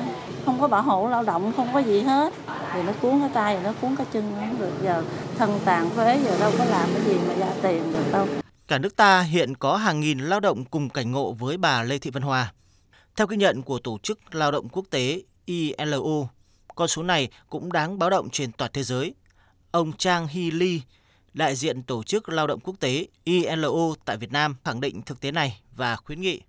không 0.46 0.62
có 0.62 0.68
bảo 0.68 0.82
hộ 0.82 1.08
lao 1.08 1.24
động 1.24 1.54
không 1.58 1.70
có 1.74 1.80
gì 1.80 2.02
hết 2.02 2.34
thì 2.74 2.84
nó 2.84 2.94
cuốn 3.02 3.20
cái 3.20 3.30
tay 3.34 3.60
nó 3.64 3.74
cuốn 3.82 3.96
cái 3.96 4.06
chân 4.14 4.34
không 4.36 4.60
được 4.60 4.72
giờ 4.84 5.04
thân 5.38 5.60
tàn 5.66 5.90
phế 5.90 6.20
giờ 6.26 6.38
đâu 6.40 6.52
có 6.58 6.66
làm 6.66 6.90
cái 6.94 7.04
gì 7.06 7.18
mà 7.28 7.34
ra 7.34 7.54
tiền 7.62 7.94
được 7.94 8.12
đâu 8.12 8.28
Cả 8.68 8.78
nước 8.78 8.96
ta 8.96 9.22
hiện 9.22 9.56
có 9.56 9.78
hàng 9.78 10.00
nghìn 10.00 10.20
lao 10.20 10.40
động 10.40 10.66
cùng 10.66 10.90
cảnh 10.90 11.12
ngộ 11.12 11.32
với 11.32 11.58
bà 11.58 11.84
Lê 11.84 11.98
Thị 11.98 12.12
Vân 12.12 12.24
Hòa. 12.24 12.54
Theo 13.16 13.28
ghi 13.28 13.38
nhận 13.38 13.62
của 13.62 13.80
Tổ 13.80 13.98
chức 14.04 14.36
Lao 14.36 14.52
động 14.52 14.70
Quốc 14.70 14.86
tế 14.90 15.22
ILO, 15.46 16.28
con 16.76 16.88
số 16.88 17.04
này 17.04 17.30
cũng 17.50 17.72
đáng 17.72 18.00
báo 18.00 18.10
động 18.10 18.30
trên 18.32 18.52
toàn 18.52 18.72
thế 18.74 18.84
giới. 18.84 19.14
Ông 19.76 19.92
Trang 19.98 20.28
Hy 20.28 20.52
Lee, 20.52 20.80
đại 21.34 21.56
diện 21.56 21.84
Tổ 21.84 22.04
chức 22.04 22.30
Lao 22.30 22.48
động 22.48 22.60
Quốc 22.60 22.76
tế 22.80 23.06
ILO 23.24 23.96
tại 24.06 24.18
Việt 24.18 24.32
Nam 24.32 24.56
khẳng 24.64 24.82
định 24.82 25.02
thực 25.02 25.22
tế 25.22 25.32
này 25.32 25.60
và 25.76 25.96
khuyến 25.96 26.22
nghị. 26.22 26.42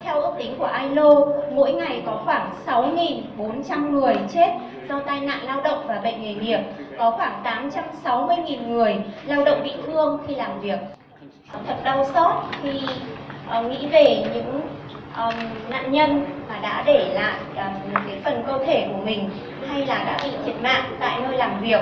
Theo 0.00 0.20
ước 0.20 0.22
ước 0.22 0.34
tính 0.38 0.54
của 0.58 0.70
ILO, 0.82 1.26
mỗi 1.54 1.72
ngày 1.72 2.02
có 2.06 2.22
khoảng 2.24 2.54
6.400 2.66 3.90
người 3.90 4.14
chết 4.34 4.48
do 4.88 5.02
tai 5.06 5.20
nạn 5.20 5.44
lao 5.44 5.62
động 5.62 5.84
và 5.88 6.00
bệnh 6.00 6.22
nghề 6.22 6.34
nghiệp, 6.34 6.60
có 6.98 7.10
khoảng 7.10 7.42
860.000 8.04 8.68
người 8.68 8.96
lao 9.24 9.44
động 9.44 9.62
bị 9.64 9.72
thương 9.86 10.18
khi 10.26 10.34
làm 10.34 10.60
việc. 10.60 10.78
Thật 11.66 11.76
đau 11.84 12.06
xót 12.14 12.44
khi 12.62 12.80
uh, 13.58 13.66
nghĩ 13.66 13.86
về 13.86 14.24
những 14.34 14.60
um, 15.16 15.34
nạn 15.70 15.92
nhân 15.92 16.41
mà 16.52 16.58
đã 16.62 16.82
để 16.86 17.08
lại 17.14 17.34
um, 17.56 17.94
cái 18.08 18.20
phần 18.24 18.42
cơ 18.46 18.64
thể 18.66 18.88
của 18.92 19.02
mình 19.04 19.30
hay 19.68 19.86
là 19.86 20.04
đã 20.04 20.18
bị 20.22 20.30
thiệt 20.44 20.62
mạng 20.62 20.84
tại 21.00 21.20
nơi 21.22 21.36
làm 21.36 21.60
việc 21.60 21.80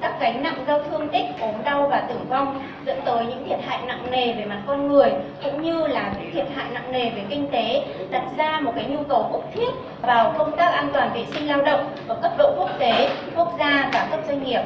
các 0.00 0.20
gánh 0.20 0.42
nặng 0.42 0.64
do 0.66 0.78
thương 0.82 1.08
tích, 1.08 1.24
ốm 1.40 1.54
đau 1.64 1.88
và 1.88 2.00
tử 2.08 2.14
vong 2.28 2.62
dẫn 2.86 3.00
tới 3.04 3.26
những 3.26 3.48
thiệt 3.48 3.58
hại 3.66 3.78
nặng 3.86 4.10
nề 4.10 4.32
về 4.32 4.44
mặt 4.44 4.62
con 4.66 4.88
người 4.88 5.10
cũng 5.44 5.62
như 5.62 5.86
là 5.86 6.14
những 6.20 6.34
thiệt 6.34 6.46
hại 6.56 6.66
nặng 6.72 6.92
nề 6.92 7.10
về 7.10 7.22
kinh 7.28 7.48
tế 7.50 7.84
đặt 8.10 8.24
ra 8.36 8.60
một 8.60 8.72
cái 8.76 8.84
nhu 8.84 9.02
cầu 9.02 9.30
bức 9.32 9.42
thiết 9.54 9.70
vào 10.02 10.34
công 10.38 10.56
tác 10.56 10.72
an 10.72 10.90
toàn 10.92 11.10
vệ 11.14 11.24
sinh 11.34 11.46
lao 11.46 11.62
động 11.62 11.90
ở 12.08 12.18
cấp 12.22 12.32
độ 12.38 12.54
quốc 12.58 12.70
tế, 12.78 13.10
quốc 13.36 13.56
gia 13.58 13.90
và 13.92 14.08
cấp 14.10 14.20
doanh 14.28 14.44
nghiệp. 14.44 14.62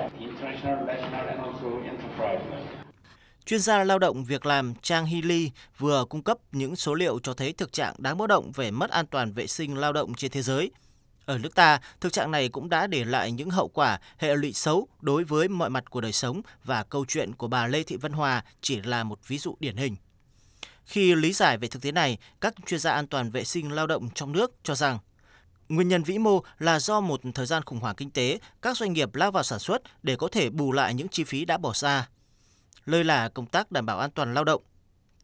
Chuyên 3.47 3.61
gia 3.61 3.85
lao 3.85 3.99
động 3.99 4.25
việc 4.25 4.47
làm 4.47 4.75
Trang 4.83 5.07
Hy 5.07 5.23
Ly 5.23 5.50
vừa 5.79 6.05
cung 6.05 6.23
cấp 6.23 6.38
những 6.53 6.76
số 6.76 6.95
liệu 6.95 7.19
cho 7.23 7.35
thấy 7.35 7.53
thực 7.53 7.73
trạng 7.73 7.95
đáng 7.99 8.19
báo 8.19 8.26
động 8.26 8.53
về 8.53 8.71
mất 8.71 8.91
an 8.91 9.07
toàn 9.07 9.33
vệ 9.33 9.47
sinh 9.47 9.76
lao 9.76 9.93
động 9.93 10.15
trên 10.15 10.31
thế 10.31 10.43
giới. 10.43 10.71
Ở 11.25 11.38
nước 11.38 11.55
ta, 11.55 11.81
thực 12.00 12.12
trạng 12.12 12.31
này 12.31 12.49
cũng 12.49 12.69
đã 12.69 12.87
để 12.87 13.05
lại 13.05 13.33
những 13.33 13.50
hậu 13.50 13.69
quả 13.69 14.00
hệ 14.19 14.37
lụy 14.37 14.53
xấu 14.53 14.88
đối 15.00 15.25
với 15.25 15.49
mọi 15.49 15.71
mặt 15.71 15.91
của 15.91 16.00
đời 16.00 16.12
sống 16.12 16.41
và 16.65 16.83
câu 16.83 17.05
chuyện 17.09 17.35
của 17.35 17.49
bà 17.49 17.67
Lê 17.67 17.83
Thị 17.83 17.97
Vân 17.97 18.12
Hòa 18.12 18.45
chỉ 18.61 18.81
là 18.81 19.05
một 19.05 19.19
ví 19.26 19.38
dụ 19.38 19.57
điển 19.61 19.76
hình. 19.76 19.97
Khi 20.85 21.15
lý 21.15 21.33
giải 21.33 21.59
về 21.59 21.69
thực 21.69 21.83
tế 21.83 21.93
này, 21.93 22.19
các 22.41 22.55
chuyên 22.67 22.81
gia 22.81 22.93
an 22.93 23.07
toàn 23.07 23.31
vệ 23.31 23.45
sinh 23.45 23.73
lao 23.73 23.87
động 23.87 24.09
trong 24.15 24.33
nước 24.33 24.53
cho 24.62 24.75
rằng 24.75 24.99
Nguyên 25.69 25.88
nhân 25.88 26.03
vĩ 26.03 26.19
mô 26.19 26.43
là 26.59 26.81
do 26.81 27.00
một 27.00 27.21
thời 27.35 27.47
gian 27.47 27.62
khủng 27.62 27.81
hoảng 27.81 27.97
kinh 27.97 28.11
tế, 28.11 28.38
các 28.62 28.76
doanh 28.76 28.93
nghiệp 28.93 29.15
lao 29.15 29.31
vào 29.31 29.43
sản 29.43 29.59
xuất 29.59 29.83
để 30.03 30.17
có 30.17 30.29
thể 30.33 30.50
bù 30.50 30.73
lại 30.73 30.95
những 30.95 31.09
chi 31.09 31.25
phí 31.25 31.45
đã 31.45 31.59
bỏ 31.59 31.73
ra. 31.75 32.09
Lơi 32.87 33.05
là 33.05 33.28
công 33.28 33.47
tác 33.47 33.73
đảm 33.73 33.87
bảo 33.87 33.99
an 33.99 34.11
toàn 34.11 34.35
lao 34.35 34.45
động. 34.45 34.62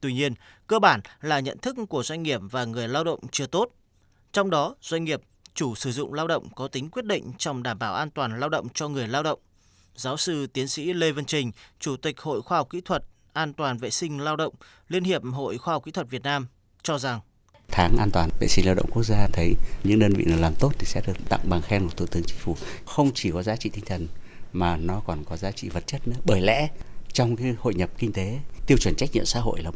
Tuy 0.01 0.13
nhiên, 0.13 0.35
cơ 0.67 0.79
bản 0.79 1.01
là 1.21 1.41
nhận 1.41 1.59
thức 1.59 1.77
của 1.89 2.03
doanh 2.03 2.23
nghiệp 2.23 2.41
và 2.51 2.65
người 2.65 2.89
lao 2.89 3.05
động 3.05 3.21
chưa 3.31 3.47
tốt. 3.47 3.69
Trong 4.33 4.51
đó, 4.51 4.75
doanh 4.81 5.05
nghiệp 5.05 5.21
chủ 5.55 5.75
sử 5.75 5.93
dụng 5.93 6.15
lao 6.15 6.27
động 6.27 6.49
có 6.55 6.69
tính 6.69 6.91
quyết 6.91 7.05
định 7.05 7.33
trong 7.39 7.63
đảm 7.63 7.79
bảo 7.79 7.95
an 7.95 8.11
toàn 8.11 8.41
lao 8.41 8.49
động 8.49 8.69
cho 8.75 8.89
người 8.89 9.09
lao 9.09 9.23
động. 9.23 9.39
Giáo 9.95 10.17
sư 10.17 10.47
tiến 10.47 10.69
sĩ 10.69 10.93
Lê 10.93 11.13
Văn 11.13 11.25
Trình, 11.25 11.53
Chủ 11.81 11.97
tịch 11.97 12.21
Hội 12.21 12.43
Khoa 12.43 12.59
học 12.59 12.71
Kỹ 12.71 12.81
thuật 12.81 13.05
An 13.33 13.53
toàn 13.53 13.79
vệ 13.79 13.91
sinh 13.91 14.21
lao 14.21 14.37
động, 14.37 14.55
Liên 14.89 15.05
hiệp 15.05 15.23
Hội 15.25 15.59
Khoa 15.59 15.75
học 15.75 15.85
Kỹ 15.85 15.91
thuật 15.91 16.11
Việt 16.11 16.23
Nam 16.23 16.47
cho 16.83 16.99
rằng 16.99 17.21
tháng 17.73 17.97
an 17.99 18.11
toàn 18.13 18.31
vệ 18.41 18.49
sinh 18.49 18.67
lao 18.67 18.75
động 18.75 18.91
quốc 18.91 19.03
gia 19.03 19.27
thấy 19.33 19.55
những 19.85 19.99
đơn 19.99 20.13
vị 20.13 20.25
nào 20.25 20.39
làm 20.39 20.55
tốt 20.59 20.73
thì 20.79 20.87
sẽ 20.87 21.03
được 21.07 21.17
tặng 21.29 21.41
bằng 21.45 21.63
khen 21.63 21.89
của 21.89 21.95
thủ 21.97 22.07
tướng 22.07 22.23
chính 22.27 22.39
phủ 22.39 22.57
không 22.87 23.11
chỉ 23.15 23.31
có 23.31 23.43
giá 23.43 23.57
trị 23.57 23.71
tinh 23.71 23.85
thần 23.85 24.09
mà 24.53 24.77
nó 24.77 25.03
còn 25.07 25.25
có 25.25 25.37
giá 25.37 25.51
trị 25.51 25.69
vật 25.69 25.87
chất 25.87 26.09
nữa 26.09 26.17
bởi 26.25 26.41
lẽ 26.41 26.69
trong 27.13 27.37
cái 27.37 27.55
hội 27.59 27.75
nhập 27.75 27.91
kinh 27.99 28.13
tế, 28.13 28.39
tiêu 28.67 28.79
chuẩn 28.79 28.95
trách 28.95 29.13
nhiệm 29.13 29.25
xã 29.25 29.41
hội 29.41 29.63
là 29.63 29.71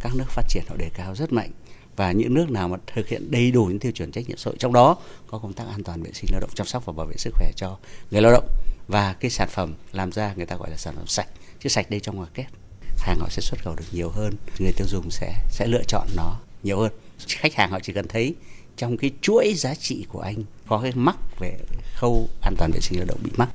các 0.00 0.14
nước 0.14 0.24
phát 0.28 0.48
triển 0.48 0.62
họ 0.68 0.76
đề 0.76 0.90
cao 0.94 1.14
rất 1.14 1.32
mạnh. 1.32 1.50
Và 1.96 2.12
những 2.12 2.34
nước 2.34 2.50
nào 2.50 2.68
mà 2.68 2.76
thực 2.94 3.08
hiện 3.08 3.30
đầy 3.30 3.50
đủ 3.50 3.64
những 3.64 3.78
tiêu 3.78 3.92
chuẩn 3.92 4.12
trách 4.12 4.28
nhiệm 4.28 4.36
xã 4.36 4.48
hội, 4.48 4.56
trong 4.58 4.72
đó 4.72 4.96
có 5.26 5.38
công 5.38 5.52
tác 5.52 5.64
an 5.68 5.82
toàn 5.82 6.02
vệ 6.02 6.10
sinh 6.14 6.30
lao 6.32 6.40
động, 6.40 6.50
chăm 6.54 6.66
sóc 6.66 6.84
và 6.86 6.92
bảo 6.92 7.06
vệ 7.06 7.14
sức 7.16 7.34
khỏe 7.34 7.52
cho 7.56 7.78
người 8.10 8.22
lao 8.22 8.32
động. 8.32 8.48
Và 8.88 9.12
cái 9.12 9.30
sản 9.30 9.48
phẩm 9.50 9.74
làm 9.92 10.12
ra 10.12 10.34
người 10.36 10.46
ta 10.46 10.56
gọi 10.56 10.70
là 10.70 10.76
sản 10.76 10.94
phẩm 10.96 11.06
sạch, 11.06 11.28
chứ 11.60 11.68
sạch 11.68 11.90
đây 11.90 12.00
trong 12.00 12.16
ngoài 12.16 12.30
kép. 12.34 12.46
Hàng 12.98 13.18
họ 13.20 13.28
sẽ 13.30 13.42
xuất 13.42 13.60
khẩu 13.64 13.74
được 13.76 13.84
nhiều 13.92 14.08
hơn, 14.08 14.34
người 14.58 14.72
tiêu 14.76 14.86
dùng 14.90 15.10
sẽ 15.10 15.34
sẽ 15.50 15.66
lựa 15.66 15.82
chọn 15.88 16.08
nó 16.16 16.36
nhiều 16.62 16.78
hơn. 16.78 16.92
Khách 17.28 17.54
hàng 17.54 17.70
họ 17.70 17.80
chỉ 17.82 17.92
cần 17.92 18.08
thấy 18.08 18.34
trong 18.76 18.96
cái 18.96 19.10
chuỗi 19.20 19.54
giá 19.56 19.74
trị 19.74 20.06
của 20.08 20.20
anh 20.20 20.44
có 20.66 20.80
cái 20.82 20.92
mắc 20.94 21.16
về 21.38 21.58
khâu 21.94 22.28
an 22.40 22.54
toàn 22.58 22.70
vệ 22.74 22.80
sinh 22.80 22.98
lao 22.98 23.06
động 23.06 23.18
bị 23.22 23.30
mắc 23.36 23.48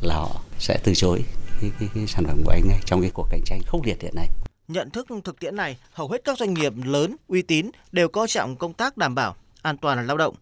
là 0.00 0.14
họ 0.14 0.42
sẽ 0.58 0.78
từ 0.84 0.92
chối 0.94 1.22
cái, 1.60 1.70
cái, 1.80 1.88
cái 1.94 2.06
sản 2.06 2.24
phẩm 2.24 2.42
của 2.44 2.50
anh 2.50 2.68
ngay 2.68 2.80
trong 2.84 3.00
cái 3.00 3.10
cuộc 3.14 3.26
cạnh 3.30 3.40
tranh 3.44 3.60
khốc 3.66 3.84
liệt 3.84 4.02
hiện 4.02 4.14
nay. 4.16 4.28
Nhận 4.68 4.90
thức 4.90 5.08
thực 5.24 5.40
tiễn 5.40 5.56
này, 5.56 5.78
hầu 5.92 6.08
hết 6.08 6.24
các 6.24 6.38
doanh 6.38 6.54
nghiệp 6.54 6.72
lớn, 6.84 7.16
uy 7.28 7.42
tín 7.42 7.70
đều 7.92 8.08
coi 8.08 8.28
trọng 8.28 8.56
công 8.56 8.72
tác 8.72 8.96
đảm 8.96 9.14
bảo 9.14 9.36
an 9.62 9.76
toàn 9.76 10.06
lao 10.06 10.16
động. 10.16 10.34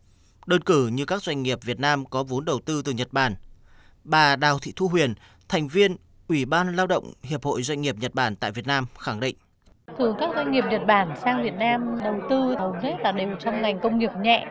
Đơn 0.46 0.62
cử 0.62 0.86
như 0.86 1.04
các 1.04 1.22
doanh 1.22 1.42
nghiệp 1.42 1.58
Việt 1.64 1.80
Nam 1.80 2.04
có 2.04 2.22
vốn 2.22 2.44
đầu 2.44 2.60
tư 2.64 2.82
từ 2.82 2.92
Nhật 2.92 3.12
Bản. 3.12 3.34
Bà 4.04 4.36
Đào 4.36 4.58
Thị 4.58 4.72
Thu 4.76 4.88
Huyền, 4.88 5.14
thành 5.48 5.68
viên 5.68 5.96
Ủy 6.28 6.44
ban 6.44 6.76
Lao 6.76 6.86
động 6.86 7.12
Hiệp 7.22 7.44
hội 7.44 7.62
Doanh 7.62 7.80
nghiệp 7.80 7.96
Nhật 7.98 8.14
Bản 8.14 8.36
tại 8.36 8.52
Việt 8.52 8.66
Nam 8.66 8.86
khẳng 8.98 9.20
định. 9.20 9.36
Thường 9.98 10.16
các 10.20 10.30
doanh 10.34 10.52
nghiệp 10.52 10.64
Nhật 10.70 10.82
Bản 10.86 11.16
sang 11.22 11.42
Việt 11.42 11.54
Nam 11.58 11.98
đầu 12.04 12.20
tư 12.30 12.54
hầu 12.58 12.72
hết 12.82 12.96
là 13.00 13.12
đều 13.12 13.36
trong 13.44 13.62
ngành 13.62 13.80
công 13.80 13.98
nghiệp 13.98 14.10
nhẹ 14.22 14.46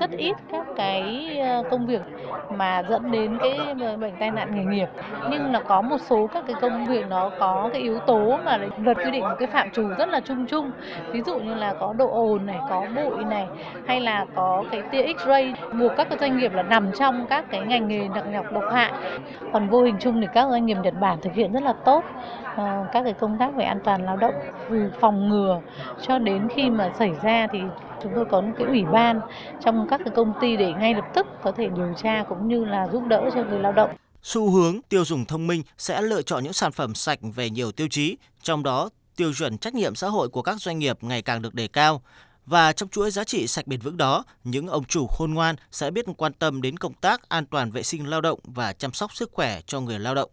rất 0.00 0.10
ít 0.10 0.36
các 0.52 0.66
cái 0.76 1.38
ờ, 1.38 1.62
công 1.70 1.86
việc 1.86 2.02
mà 2.50 2.82
dẫn 2.88 3.10
đến 3.10 3.38
cái 3.40 3.58
ờ, 3.80 3.96
bệnh 3.96 4.12
tai 4.18 4.30
nạn 4.30 4.54
nghề 4.54 4.64
nghiệp. 4.64 4.88
Nhưng 5.30 5.52
là 5.52 5.60
có 5.60 5.82
một 5.82 6.00
số 6.00 6.26
các 6.26 6.44
cái 6.46 6.56
công 6.60 6.86
việc 6.86 7.06
nó 7.08 7.30
có 7.38 7.68
cái 7.72 7.82
yếu 7.82 7.98
tố 7.98 8.38
mà 8.44 8.58
luật 8.82 8.96
quy 8.96 9.10
định 9.10 9.22
một 9.22 9.34
cái 9.38 9.48
phạm 9.48 9.70
trù 9.70 9.88
rất 9.98 10.08
là 10.08 10.20
chung 10.20 10.46
chung. 10.46 10.70
Ví 11.12 11.22
dụ 11.22 11.38
như 11.38 11.54
là 11.54 11.74
có 11.80 11.92
độ 11.92 12.10
ồn 12.10 12.46
này, 12.46 12.58
có 12.68 12.86
bụi 12.96 13.24
này, 13.24 13.46
hay 13.86 14.00
là 14.00 14.26
có 14.34 14.64
cái 14.70 14.82
tia 14.82 15.02
x-ray 15.02 15.54
buộc 15.78 15.92
các 15.96 16.08
cái 16.08 16.18
doanh 16.18 16.38
nghiệp 16.38 16.52
là 16.54 16.62
nằm 16.62 16.92
trong 16.92 17.26
các 17.26 17.44
cái 17.50 17.60
ngành 17.60 17.88
nghề 17.88 18.08
nặng 18.08 18.32
nhọc 18.32 18.52
độc 18.52 18.64
hại. 18.72 18.92
Còn 19.52 19.68
vô 19.68 19.82
hình 19.82 19.96
chung 20.00 20.20
thì 20.20 20.26
các 20.32 20.48
doanh 20.50 20.66
nghiệp 20.66 20.76
Nhật 20.82 20.94
Bản 21.00 21.18
thực 21.22 21.34
hiện 21.34 21.52
rất 21.52 21.62
là 21.62 21.72
tốt 21.84 22.04
ờ, 22.56 22.86
các 22.92 23.02
cái 23.02 23.12
công 23.12 23.38
tác 23.38 23.54
về 23.54 23.64
an 23.64 23.78
toàn 23.84 24.04
lao 24.04 24.16
động 24.16 24.34
từ 24.70 24.92
phòng 25.00 25.28
ngừa 25.28 25.60
cho 26.00 26.18
đến 26.18 26.48
khi 26.48 26.70
mà 26.70 26.90
xảy 26.94 27.12
ra 27.22 27.46
thì 27.52 27.60
chúng 28.02 28.12
tôi 28.14 28.24
có 28.30 28.40
một 28.40 28.52
cái 28.58 28.66
ủy 28.66 28.84
ban 28.92 29.20
trong 29.64 29.86
các 29.90 30.00
cái 30.04 30.14
công 30.16 30.32
ty 30.40 30.56
để 30.56 30.72
ngay 30.72 30.94
lập 30.94 31.04
tức 31.14 31.26
có 31.42 31.52
thể 31.52 31.68
điều 31.76 31.92
tra 32.02 32.24
cũng 32.28 32.48
như 32.48 32.64
là 32.64 32.88
giúp 32.92 33.02
đỡ 33.08 33.30
cho 33.34 33.44
người 33.44 33.58
lao 33.58 33.72
động. 33.72 33.90
Xu 34.22 34.50
hướng 34.50 34.80
tiêu 34.88 35.04
dùng 35.04 35.24
thông 35.24 35.46
minh 35.46 35.62
sẽ 35.78 36.02
lựa 36.02 36.22
chọn 36.22 36.44
những 36.44 36.52
sản 36.52 36.72
phẩm 36.72 36.94
sạch 36.94 37.18
về 37.34 37.50
nhiều 37.50 37.72
tiêu 37.72 37.88
chí, 37.90 38.16
trong 38.42 38.62
đó 38.62 38.90
tiêu 39.16 39.32
chuẩn 39.34 39.58
trách 39.58 39.74
nhiệm 39.74 39.94
xã 39.94 40.08
hội 40.08 40.28
của 40.28 40.42
các 40.42 40.60
doanh 40.60 40.78
nghiệp 40.78 40.98
ngày 41.00 41.22
càng 41.22 41.42
được 41.42 41.54
đề 41.54 41.68
cao. 41.68 42.02
Và 42.46 42.72
trong 42.72 42.88
chuỗi 42.88 43.10
giá 43.10 43.24
trị 43.24 43.46
sạch 43.46 43.66
bền 43.66 43.80
vững 43.80 43.96
đó, 43.96 44.24
những 44.44 44.68
ông 44.68 44.84
chủ 44.84 45.06
khôn 45.06 45.34
ngoan 45.34 45.56
sẽ 45.70 45.90
biết 45.90 46.04
quan 46.16 46.32
tâm 46.32 46.62
đến 46.62 46.76
công 46.76 46.92
tác 46.92 47.28
an 47.28 47.46
toàn 47.46 47.70
vệ 47.70 47.82
sinh 47.82 48.10
lao 48.10 48.20
động 48.20 48.38
và 48.44 48.72
chăm 48.72 48.92
sóc 48.92 49.14
sức 49.14 49.30
khỏe 49.32 49.60
cho 49.66 49.80
người 49.80 49.98
lao 49.98 50.14
động. 50.14 50.30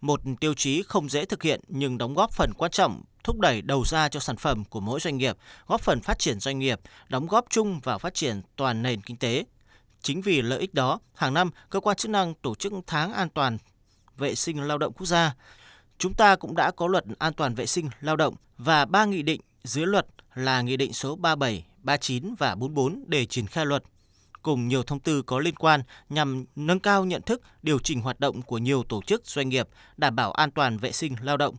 Một 0.00 0.20
tiêu 0.40 0.54
chí 0.54 0.82
không 0.82 1.08
dễ 1.08 1.24
thực 1.24 1.42
hiện 1.42 1.60
nhưng 1.68 1.98
đóng 1.98 2.14
góp 2.14 2.32
phần 2.32 2.52
quan 2.58 2.70
trọng 2.70 3.02
thúc 3.24 3.38
đẩy 3.38 3.62
đầu 3.62 3.84
ra 3.84 4.08
cho 4.08 4.20
sản 4.20 4.36
phẩm 4.36 4.64
của 4.64 4.80
mỗi 4.80 5.00
doanh 5.00 5.18
nghiệp, 5.18 5.36
góp 5.66 5.80
phần 5.80 6.00
phát 6.00 6.18
triển 6.18 6.40
doanh 6.40 6.58
nghiệp, 6.58 6.80
đóng 7.08 7.26
góp 7.26 7.44
chung 7.50 7.80
vào 7.80 7.98
phát 7.98 8.14
triển 8.14 8.42
toàn 8.56 8.82
nền 8.82 9.00
kinh 9.00 9.16
tế. 9.16 9.44
Chính 10.02 10.22
vì 10.22 10.42
lợi 10.42 10.58
ích 10.60 10.74
đó, 10.74 10.98
hàng 11.14 11.34
năm 11.34 11.50
cơ 11.70 11.80
quan 11.80 11.96
chức 11.96 12.10
năng 12.10 12.34
tổ 12.34 12.54
chức 12.54 12.72
tháng 12.86 13.12
an 13.12 13.28
toàn 13.28 13.58
vệ 14.16 14.34
sinh 14.34 14.62
lao 14.62 14.78
động 14.78 14.92
quốc 14.92 15.06
gia. 15.06 15.34
Chúng 15.98 16.14
ta 16.14 16.36
cũng 16.36 16.56
đã 16.56 16.70
có 16.70 16.86
luật 16.86 17.04
an 17.18 17.32
toàn 17.32 17.54
vệ 17.54 17.66
sinh 17.66 17.90
lao 18.00 18.16
động 18.16 18.34
và 18.58 18.84
ba 18.84 19.04
nghị 19.04 19.22
định 19.22 19.40
dưới 19.64 19.86
luật 19.86 20.06
là 20.34 20.60
Nghị 20.60 20.76
định 20.76 20.92
số 20.92 21.16
37, 21.16 21.66
39 21.82 22.34
và 22.38 22.54
44 22.54 23.04
để 23.06 23.26
triển 23.26 23.46
khai 23.46 23.66
luật 23.66 23.84
cùng 24.42 24.68
nhiều 24.68 24.82
thông 24.82 25.00
tư 25.00 25.22
có 25.22 25.38
liên 25.38 25.54
quan 25.54 25.82
nhằm 26.08 26.44
nâng 26.56 26.80
cao 26.80 27.04
nhận 27.04 27.22
thức, 27.22 27.42
điều 27.62 27.78
chỉnh 27.78 28.00
hoạt 28.00 28.20
động 28.20 28.42
của 28.42 28.58
nhiều 28.58 28.82
tổ 28.82 29.02
chức 29.02 29.26
doanh 29.26 29.48
nghiệp, 29.48 29.68
đảm 29.96 30.16
bảo 30.16 30.32
an 30.32 30.50
toàn 30.50 30.78
vệ 30.78 30.92
sinh 30.92 31.16
lao 31.20 31.36
động. 31.36 31.54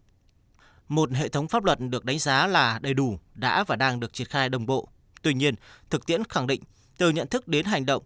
Một 0.87 1.11
hệ 1.11 1.29
thống 1.29 1.47
pháp 1.47 1.63
luật 1.63 1.79
được 1.79 2.05
đánh 2.05 2.19
giá 2.19 2.47
là 2.47 2.79
đầy 2.79 2.93
đủ, 2.93 3.19
đã 3.33 3.63
và 3.63 3.75
đang 3.75 3.99
được 3.99 4.13
triển 4.13 4.27
khai 4.27 4.49
đồng 4.49 4.65
bộ. 4.65 4.87
Tuy 5.21 5.33
nhiên, 5.33 5.55
thực 5.89 6.05
tiễn 6.05 6.23
khẳng 6.23 6.47
định 6.47 6.61
từ 6.97 7.09
nhận 7.09 7.27
thức 7.27 7.47
đến 7.47 7.65
hành 7.65 7.85
động, 7.85 8.03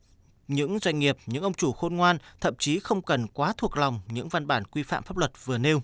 những 0.48 0.80
doanh 0.80 1.00
nghiệp, 1.00 1.18
những 1.26 1.44
ông 1.44 1.54
chủ 1.54 1.72
khôn 1.72 1.96
ngoan 1.96 2.18
thậm 2.42 2.56
chí 2.60 2.80
không 2.80 3.02
cần 3.02 3.28
quá 3.28 3.54
thuộc 3.58 3.78
lòng 3.78 4.02
những 4.08 4.30
văn 4.30 4.48
bản 4.48 4.66
quy 4.66 4.84
phạm 4.84 5.04
pháp 5.04 5.18
luật 5.18 5.32
vừa 5.46 5.58
nêu. 5.58 5.82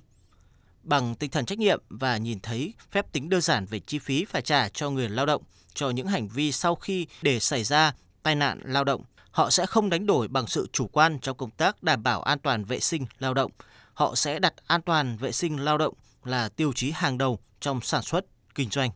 Bằng 0.84 1.16
tinh 1.16 1.32
thần 1.32 1.46
trách 1.46 1.60
nhiệm 1.60 1.82
và 1.90 2.18
nhìn 2.18 2.40
thấy 2.40 2.74
phép 2.92 3.12
tính 3.12 3.30
đơn 3.30 3.42
giản 3.42 3.66
về 3.66 3.80
chi 3.80 4.00
phí 4.00 4.26
phải 4.26 4.42
trả 4.42 4.70
cho 4.70 4.90
người 4.90 5.10
lao 5.10 5.26
động 5.26 5.44
cho 5.74 5.90
những 5.90 6.08
hành 6.08 6.28
vi 6.28 6.52
sau 6.52 6.76
khi 6.76 7.08
để 7.22 7.40
xảy 7.40 7.64
ra 7.64 7.94
tai 8.24 8.36
nạn 8.36 8.60
lao 8.64 8.84
động, 8.84 9.04
họ 9.32 9.50
sẽ 9.50 9.66
không 9.66 9.90
đánh 9.90 10.06
đổi 10.06 10.28
bằng 10.28 10.48
sự 10.48 10.68
chủ 10.74 10.88
quan 10.88 11.20
trong 11.20 11.38
công 11.38 11.52
tác 11.52 11.84
đảm 11.84 12.04
bảo 12.04 12.22
an 12.22 12.40
toàn 12.40 12.66
vệ 12.66 12.80
sinh 12.80 13.06
lao 13.20 13.34
động. 13.34 13.52
Họ 13.94 14.16
sẽ 14.16 14.40
đặt 14.40 14.54
an 14.68 14.82
toàn 14.82 15.18
vệ 15.18 15.32
sinh 15.32 15.58
lao 15.58 15.78
động 15.78 15.94
là 16.24 16.50
tiêu 16.50 16.74
chí 16.76 16.92
hàng 16.92 17.18
đầu 17.18 17.40
trong 17.60 17.82
sản 17.82 18.02
xuất, 18.02 18.26
kinh 18.56 18.70
doanh. 18.70 18.90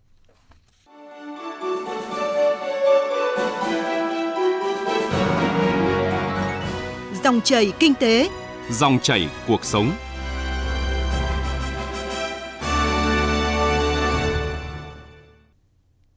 Dòng 7.23 7.41
chảy 7.41 7.73
kinh 7.79 7.93
tế, 7.93 8.29
dòng 8.71 8.99
chảy 9.03 9.29
cuộc 9.47 9.65
sống. 9.65 9.91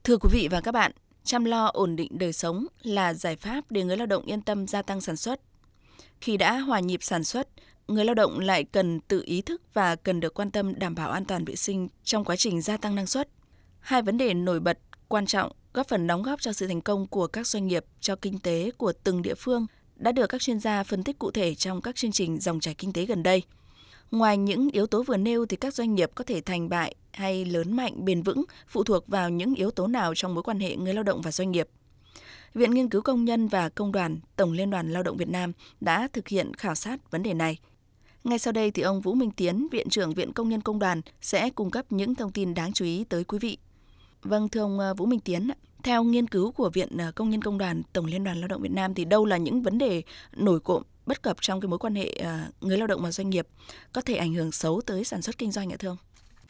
Thưa 0.05 0.17
quý 0.17 0.29
vị 0.33 0.49
và 0.51 0.61
các 0.61 0.73
bạn, 0.73 0.93
chăm 1.25 1.45
lo 1.45 1.67
ổn 1.67 1.97
định 1.97 2.19
đời 2.19 2.33
sống 2.33 2.67
là 2.83 3.15
giải 3.15 3.37
pháp 3.37 3.65
để 3.71 3.85
người 3.85 3.97
lao 3.97 4.07
động 4.07 4.25
yên 4.25 4.43
tâm 4.43 4.67
gia 4.67 4.83
tăng 4.83 5.01
sản 5.01 5.17
xuất. 5.17 5.41
Khi 6.21 6.37
đã 6.37 6.59
hòa 6.59 6.81
nhịp 6.81 7.03
sản 7.03 7.25
xuất, 7.25 7.49
người 7.91 8.05
lao 8.05 8.15
động 8.15 8.39
lại 8.39 8.65
cần 8.65 9.01
tự 9.01 9.23
ý 9.27 9.43
thức 9.43 9.63
và 9.75 9.97
cần 9.97 10.21
được 10.21 10.35
quan 10.35 10.51
tâm 10.51 10.79
đảm 10.79 10.95
bảo 10.95 11.11
an 11.11 11.25
toàn 11.25 11.45
vệ 11.45 11.57
sinh 11.57 11.89
trong 12.05 12.25
quá 12.25 12.37
trình 12.37 12.61
gia 12.63 12.77
tăng 12.77 12.95
năng 12.95 13.07
suất. 13.07 13.29
Hai 13.81 14.03
vấn 14.03 14.19
đề 14.19 14.35
nổi 14.35 14.61
bật 14.61 14.79
quan 15.09 15.27
trọng 15.27 15.53
góp 15.75 15.89
phần 15.89 16.07
đóng 16.07 16.23
góp 16.23 16.41
cho 16.41 16.53
sự 16.53 16.67
thành 16.67 16.81
công 16.81 17.07
của 17.07 17.27
các 17.27 17.47
doanh 17.47 17.67
nghiệp, 17.67 17.85
cho 18.01 18.17
kinh 18.17 18.39
tế 18.39 18.71
của 18.77 18.93
từng 19.05 19.23
địa 19.23 19.35
phương 19.35 19.67
đã 19.97 20.13
được 20.13 20.27
các 20.27 20.41
chuyên 20.41 20.61
gia 20.61 20.83
phân 20.83 21.05
tích 21.05 21.19
cụ 21.19 21.31
thể 21.31 21.55
trong 21.55 21.81
các 21.83 21.97
chương 21.97 22.13
trình 22.13 22.41
dòng 22.41 22.61
chảy 22.61 22.75
kinh 22.75 22.93
tế 22.93 23.07
gần 23.07 23.23
đây. 23.23 23.43
Ngoài 24.11 24.37
những 24.37 24.71
yếu 24.71 24.87
tố 24.87 25.03
vừa 25.03 25.17
nêu 25.17 25.47
thì 25.47 25.57
các 25.57 25.75
doanh 25.75 25.95
nghiệp 25.95 26.11
có 26.15 26.25
thể 26.25 26.41
thành 26.41 26.69
bại 26.69 26.95
hay 27.13 27.45
lớn 27.45 27.77
mạnh, 27.77 28.05
bền 28.05 28.23
vững 28.23 28.45
phụ 28.69 28.85
thuộc 28.85 29.09
vào 29.09 29.31
những 29.31 29.55
yếu 29.55 29.71
tố 29.71 29.87
nào 29.87 30.15
trong 30.15 30.35
mối 30.35 30.43
quan 30.43 30.61
hệ 30.61 30.77
người 30.77 30.95
lao 30.95 31.03
động 31.03 31.21
và 31.23 31.33
doanh 31.33 31.51
nghiệp. 31.51 31.69
Viện 32.55 32.71
Nghiên 32.71 32.89
cứu 32.89 33.03
Công 33.03 33.25
nhân 33.25 33.49
và 33.49 33.69
Công 33.69 33.93
đoàn, 33.93 34.21
Tổng 34.37 34.53
Liên 34.53 34.71
đoàn 34.71 34.93
Lao 34.93 35.03
động 35.03 35.17
Việt 35.17 35.29
Nam 35.29 35.53
đã 35.81 36.09
thực 36.13 36.29
hiện 36.29 36.55
khảo 36.55 36.75
sát 36.75 37.11
vấn 37.11 37.23
đề 37.23 37.35
này. 37.35 37.59
Ngay 38.25 38.39
sau 38.39 38.53
đây 38.53 38.71
thì 38.71 38.83
ông 38.83 39.01
Vũ 39.01 39.15
Minh 39.15 39.31
Tiến, 39.31 39.69
Viện 39.73 39.89
trưởng 39.89 40.15
Viện 40.15 40.33
Công 40.33 40.49
nhân 40.49 40.61
Công 40.61 40.79
đoàn 40.79 41.01
sẽ 41.21 41.51
cung 41.51 41.71
cấp 41.71 41.93
những 41.93 42.15
thông 42.15 42.33
tin 42.33 42.55
đáng 42.55 42.73
chú 42.73 42.85
ý 42.85 43.05
tới 43.09 43.25
quý 43.25 43.39
vị. 43.39 43.59
Vâng, 44.23 44.49
thưa 44.49 44.61
ông 44.61 44.79
ờ, 44.79 44.95
Vũ 44.95 45.07
Minh 45.07 45.21
Tiến, 45.21 45.51
theo 45.83 46.05
nghiên 46.05 46.29
cứu 46.29 46.53
của 46.53 46.71
Viện 46.71 46.97
ờ, 46.99 47.13
Công 47.13 47.31
nhân 47.31 47.43
Công 47.43 47.59
đoàn 47.59 47.83
Tổng 47.93 48.07
Liên 48.07 48.25
đoàn 48.25 48.41
Lao 48.41 48.49
động 48.49 48.63
Việt 48.63 48.73
Nam 48.73 48.95
thì 48.95 49.05
đâu 49.05 49.27
là 49.27 49.37
những 49.37 49.63
vấn 49.63 49.79
đề 49.79 50.03
nổi 50.37 50.61
cộm 50.61 50.83
bất 51.07 51.23
cập 51.23 51.37
trong 51.41 51.61
cái 51.61 51.69
mối 51.69 51.79
quan 51.79 51.95
hệ 51.95 52.09
ờ, 52.09 52.39
người 52.61 52.79
lao 52.79 52.87
động 52.87 53.03
và 53.03 53.11
doanh 53.11 53.31
nghiệp 53.31 53.47
có 53.93 54.01
thể 54.01 54.15
ảnh 54.15 54.35
hưởng 54.35 54.53
xấu 54.53 54.81
tới 54.87 55.05
sản 55.05 55.23
xuất 55.23 55.39
kinh 55.39 55.53
doanh 55.53 55.73
ạ 55.73 55.77
thưa 55.79 55.89
ông? 55.89 55.97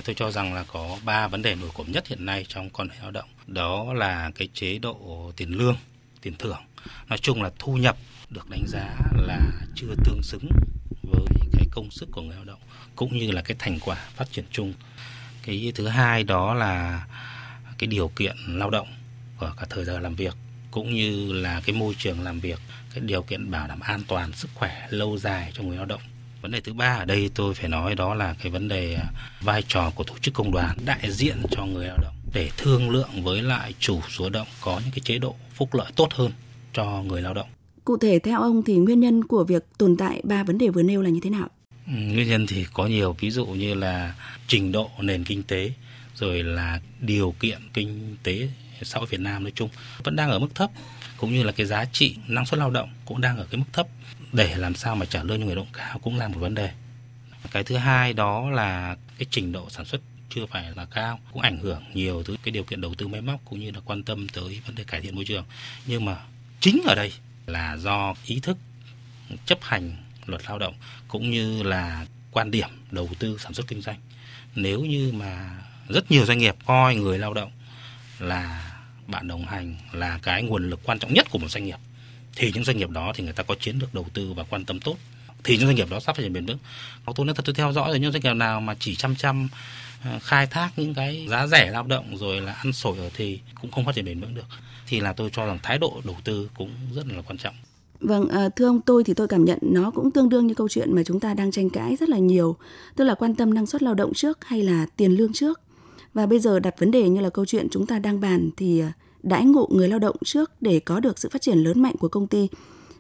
Tôi 0.04 0.14
cho 0.14 0.30
rằng 0.30 0.54
là 0.54 0.64
có 0.72 0.98
ba 1.04 1.28
vấn 1.28 1.42
đề 1.42 1.54
nổi 1.54 1.70
cộm 1.74 1.92
nhất 1.92 2.06
hiện 2.06 2.26
nay 2.26 2.46
trong 2.48 2.70
quan 2.70 2.88
hệ 2.88 2.96
lao 3.02 3.10
động. 3.10 3.28
Đó 3.46 3.92
là 3.94 4.30
cái 4.34 4.48
chế 4.54 4.78
độ 4.78 5.32
tiền 5.36 5.50
lương, 5.50 5.76
tiền 6.20 6.34
thưởng. 6.38 6.60
Nói 7.08 7.18
chung 7.18 7.42
là 7.42 7.50
thu 7.58 7.72
nhập 7.72 7.96
được 8.30 8.50
đánh 8.50 8.64
giá 8.68 8.96
là 9.12 9.40
chưa 9.74 9.94
tương 10.04 10.22
xứng 10.22 10.48
cái 11.61 11.69
công 11.71 11.90
sức 11.90 12.09
của 12.12 12.23
người 12.23 12.37
lao 12.37 12.45
động 12.45 12.59
cũng 12.97 13.19
như 13.19 13.31
là 13.31 13.43
cái 13.43 13.57
thành 13.59 13.79
quả 13.81 13.97
phát 14.17 14.33
triển 14.33 14.45
chung. 14.50 14.73
Cái 15.43 15.73
thứ 15.75 15.87
hai 15.87 16.25
đó 16.25 16.55
là 16.55 17.07
cái 17.79 17.87
điều 17.87 18.09
kiện 18.09 18.37
lao 18.47 18.71
động 18.71 18.88
của 19.38 19.52
cả 19.57 19.67
thời 19.71 19.85
giờ 19.85 19.99
làm 19.99 20.14
việc 20.14 20.35
cũng 20.71 20.95
như 20.95 21.33
là 21.33 21.61
cái 21.67 21.76
môi 21.76 21.95
trường 21.99 22.21
làm 22.21 22.40
việc, 22.40 22.59
cái 22.95 23.00
điều 23.00 23.23
kiện 23.23 23.50
bảo 23.50 23.69
đảm 23.69 23.81
an 23.81 24.02
toàn 24.09 24.33
sức 24.33 24.50
khỏe 24.55 24.87
lâu 24.90 25.19
dài 25.19 25.52
cho 25.55 25.62
người 25.62 25.76
lao 25.76 25.87
động. 25.87 26.00
Vấn 26.43 26.50
đề 26.50 26.61
thứ 26.61 26.73
ba 26.73 26.95
ở 26.95 27.05
đây 27.05 27.31
tôi 27.35 27.55
phải 27.55 27.69
nói 27.69 27.95
đó 27.95 28.14
là 28.14 28.35
cái 28.43 28.52
vấn 28.52 28.69
đề 28.69 28.95
à, 28.95 29.05
vai 29.40 29.62
trò 29.69 29.90
của 29.90 30.05
tổ 30.05 30.14
chức 30.21 30.35
công 30.35 30.52
đoàn 30.52 30.76
đại 30.85 31.11
diện 31.12 31.43
cho 31.50 31.64
người 31.64 31.87
lao 31.87 31.99
động 32.02 32.14
để 32.33 32.50
thương 32.57 32.90
lượng 32.90 33.23
với 33.23 33.43
lại 33.43 33.75
chủ 33.79 34.00
số 34.09 34.29
động 34.31 34.49
có 34.61 34.81
những 34.85 34.90
cái 34.90 35.00
chế 35.00 35.19
độ 35.19 35.35
phúc 35.55 35.75
lợi 35.75 35.93
tốt 35.97 36.09
hơn 36.12 36.33
cho 36.73 36.85
người 36.85 37.23
lao 37.23 37.35
động. 37.35 37.49
Cụ 37.84 37.96
thể, 37.96 38.18
theo 38.18 38.40
ông 38.40 38.62
thì 38.62 38.75
nguyên 38.75 39.00
nhân 39.00 39.25
của 39.25 39.44
việc 39.44 39.64
tồn 39.78 39.96
tại 39.96 40.20
ba 40.25 40.44
vấn 40.44 40.58
đề 40.58 40.68
vừa 40.68 40.82
nêu 40.82 41.02
là 41.02 41.10
như 41.10 41.20
thế 41.22 41.30
nào? 41.30 41.49
Ừ, 41.87 41.92
nguyên 41.92 42.28
nhân 42.28 42.46
thì 42.46 42.66
có 42.72 42.87
nhiều. 42.87 43.16
Ví 43.20 43.30
dụ 43.30 43.46
như 43.46 43.75
là 43.75 44.14
trình 44.46 44.72
độ 44.72 44.90
nền 45.00 45.25
kinh 45.25 45.42
tế, 45.42 45.72
rồi 46.14 46.42
là 46.42 46.80
điều 47.00 47.34
kiện 47.40 47.58
kinh 47.72 48.16
tế 48.22 48.49
xã 48.82 48.99
hội 48.99 49.08
Việt 49.10 49.20
Nam 49.20 49.42
nói 49.42 49.52
chung 49.54 49.68
vẫn 50.04 50.16
đang 50.16 50.30
ở 50.30 50.38
mức 50.38 50.54
thấp, 50.54 50.70
cũng 51.16 51.32
như 51.32 51.42
là 51.42 51.52
cái 51.52 51.66
giá 51.66 51.84
trị 51.84 52.16
năng 52.28 52.46
suất 52.46 52.58
lao 52.58 52.70
động 52.70 52.90
cũng 53.04 53.20
đang 53.20 53.38
ở 53.38 53.46
cái 53.50 53.58
mức 53.58 53.64
thấp. 53.72 53.87
Để 54.32 54.56
làm 54.56 54.75
sao 54.75 54.96
mà 54.96 55.06
trả 55.06 55.22
lương 55.22 55.40
cho 55.40 55.46
người 55.46 55.54
lao 55.56 55.64
động 55.64 55.72
cao 55.72 55.99
cũng 55.99 56.18
là 56.18 56.28
một 56.28 56.38
vấn 56.40 56.54
đề. 56.54 56.70
Cái 57.50 57.64
thứ 57.64 57.76
hai 57.76 58.12
đó 58.12 58.50
là 58.50 58.96
cái 59.18 59.26
trình 59.30 59.52
độ 59.52 59.70
sản 59.70 59.84
xuất 59.84 60.00
chưa 60.34 60.46
phải 60.46 60.72
là 60.76 60.84
cao, 60.84 61.18
cũng 61.32 61.42
ảnh 61.42 61.58
hưởng 61.58 61.82
nhiều 61.94 62.22
tới 62.22 62.37
cái 62.42 62.52
điều 62.52 62.64
kiện 62.64 62.80
đầu 62.80 62.94
tư 62.94 63.08
máy 63.08 63.20
móc 63.20 63.40
cũng 63.44 63.60
như 63.60 63.70
là 63.70 63.80
quan 63.84 64.02
tâm 64.02 64.26
tới 64.28 64.60
vấn 64.66 64.75
đề 64.75 64.84
cải 64.84 65.00
thiện 65.00 65.14
môi 65.14 65.25
trường. 65.25 65.44
Nhưng 65.87 66.04
mà 66.04 66.16
chính 66.60 66.82
ở 66.87 66.94
đây 66.94 67.12
là 67.52 67.76
do 67.76 68.14
ý 68.25 68.40
thức 68.40 68.57
chấp 69.47 69.59
hành 69.62 69.92
luật 70.26 70.42
lao 70.47 70.59
động 70.59 70.75
cũng 71.09 71.30
như 71.30 71.62
là 71.62 72.07
quan 72.30 72.50
điểm 72.50 72.69
đầu 72.90 73.11
tư 73.19 73.38
sản 73.40 73.54
xuất 73.54 73.66
kinh 73.66 73.83
doanh 73.83 73.99
nếu 74.54 74.80
như 74.80 75.12
mà 75.12 75.62
rất 75.88 76.11
nhiều 76.11 76.25
doanh 76.25 76.38
nghiệp 76.38 76.57
coi 76.66 76.95
người 76.95 77.19
lao 77.19 77.35
động 77.35 77.50
là 78.19 78.73
bạn 79.11 79.28
đồng 79.28 79.47
hành, 79.47 79.75
là 79.92 80.19
cái 80.23 80.42
nguồn 80.42 80.71
lực 80.71 80.80
quan 80.85 80.99
trọng 80.99 81.14
nhất 81.14 81.26
của 81.30 81.38
một 81.38 81.50
doanh 81.50 81.64
nghiệp, 81.64 81.78
thì 82.37 82.52
những 82.54 82.64
doanh 82.64 82.76
nghiệp 82.76 82.90
đó 82.90 83.12
thì 83.14 83.25
người 83.25 83.33
ta 83.33 83.42
có 83.42 83.54
chiến 83.61 83.78
lược 83.78 83.95
đầu 83.95 84.07
tư 84.14 84.33
và 84.33 84.42
quan 84.42 84.64
tâm 84.64 84.80
tốt 84.80 84.97
thì 85.45 85.57
những 85.57 85.66
doanh 85.66 85.76
nghiệp 85.76 85.90
đó 85.90 86.00
sắp 86.00 86.16
phát 86.16 86.23
triển 86.23 86.33
bền 86.33 86.47
vững. 86.47 86.59
Hoặc 87.04 87.12
tôi 87.16 87.26
nói 87.26 87.35
thật, 87.35 87.42
tôi 87.45 87.54
theo 87.54 87.73
dõi 87.73 87.88
rồi 87.88 88.00
những 88.00 88.12
doanh 88.12 88.23
nghiệp 88.23 88.35
nào 88.35 88.61
mà 88.61 88.75
chỉ 88.78 88.97
chăm 88.97 89.16
chăm 89.16 89.49
À, 90.04 90.19
khai 90.23 90.47
thác 90.47 90.71
những 90.76 90.95
cái 90.95 91.26
giá 91.30 91.47
rẻ 91.47 91.71
lao 91.71 91.83
động 91.83 92.16
rồi 92.16 92.40
là 92.40 92.52
ăn 92.52 92.73
sổi 92.73 92.99
ở 92.99 93.11
thì 93.14 93.40
cũng 93.61 93.71
không 93.71 93.85
phát 93.85 93.95
triển 93.95 94.04
bền 94.04 94.21
vững 94.21 94.35
được. 94.35 94.47
Thì 94.87 95.00
là 95.00 95.12
tôi 95.12 95.30
cho 95.33 95.46
rằng 95.46 95.59
thái 95.62 95.79
độ 95.79 96.01
đầu 96.05 96.16
tư 96.24 96.51
cũng 96.57 96.70
rất 96.94 97.07
là 97.07 97.22
quan 97.22 97.38
trọng. 97.38 97.55
Vâng, 98.01 98.29
à, 98.29 98.48
thưa 98.48 98.66
ông 98.66 98.81
tôi 98.81 99.05
thì 99.05 99.14
tôi 99.14 99.29
cảm 99.29 99.44
nhận 99.44 99.59
nó 99.62 99.90
cũng 99.90 100.11
tương 100.11 100.29
đương 100.29 100.46
như 100.46 100.55
câu 100.55 100.68
chuyện 100.68 100.94
mà 100.94 101.03
chúng 101.05 101.20
ta 101.20 101.35
đang 101.35 101.51
tranh 101.51 101.70
cãi 101.70 101.96
rất 101.96 102.09
là 102.09 102.18
nhiều, 102.18 102.57
tức 102.96 103.05
là 103.05 103.14
quan 103.14 103.35
tâm 103.35 103.55
năng 103.55 103.66
suất 103.66 103.83
lao 103.83 103.94
động 103.94 104.14
trước 104.14 104.38
hay 104.44 104.62
là 104.62 104.87
tiền 104.96 105.12
lương 105.12 105.33
trước. 105.33 105.61
Và 106.14 106.27
bây 106.27 106.40
giờ 106.40 106.61
đặt 106.61 106.74
vấn 106.79 106.90
đề 106.90 107.09
như 107.09 107.20
là 107.20 107.31
câu 107.31 107.46
chuyện 107.46 107.68
chúng 107.70 107.87
ta 107.87 107.98
đang 107.98 108.20
bàn 108.20 108.51
thì 108.57 108.81
à, 108.81 108.92
đãi 109.22 109.44
ngộ 109.44 109.68
người 109.72 109.88
lao 109.88 109.98
động 109.98 110.16
trước 110.24 110.51
để 110.61 110.81
có 110.81 111.01
được 111.01 111.18
sự 111.18 111.29
phát 111.29 111.42
triển 111.42 111.59
lớn 111.59 111.83
mạnh 111.83 111.96
của 111.96 112.09
công 112.09 112.27
ty 112.27 112.48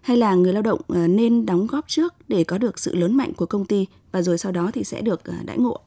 hay 0.02 0.16
là 0.16 0.34
người 0.34 0.52
lao 0.52 0.62
động 0.62 0.80
nên 0.88 1.46
đóng 1.46 1.66
góp 1.66 1.84
trước 1.88 2.14
để 2.28 2.44
có 2.44 2.58
được 2.58 2.78
sự 2.78 2.94
lớn 2.94 3.16
mạnh 3.16 3.32
của 3.32 3.46
công 3.46 3.64
ty 3.64 3.86
và 4.12 4.22
rồi 4.22 4.38
sau 4.38 4.52
đó 4.52 4.70
thì 4.74 4.84
sẽ 4.84 5.00
được 5.00 5.20
đãi 5.44 5.58
ngộ. 5.58 5.80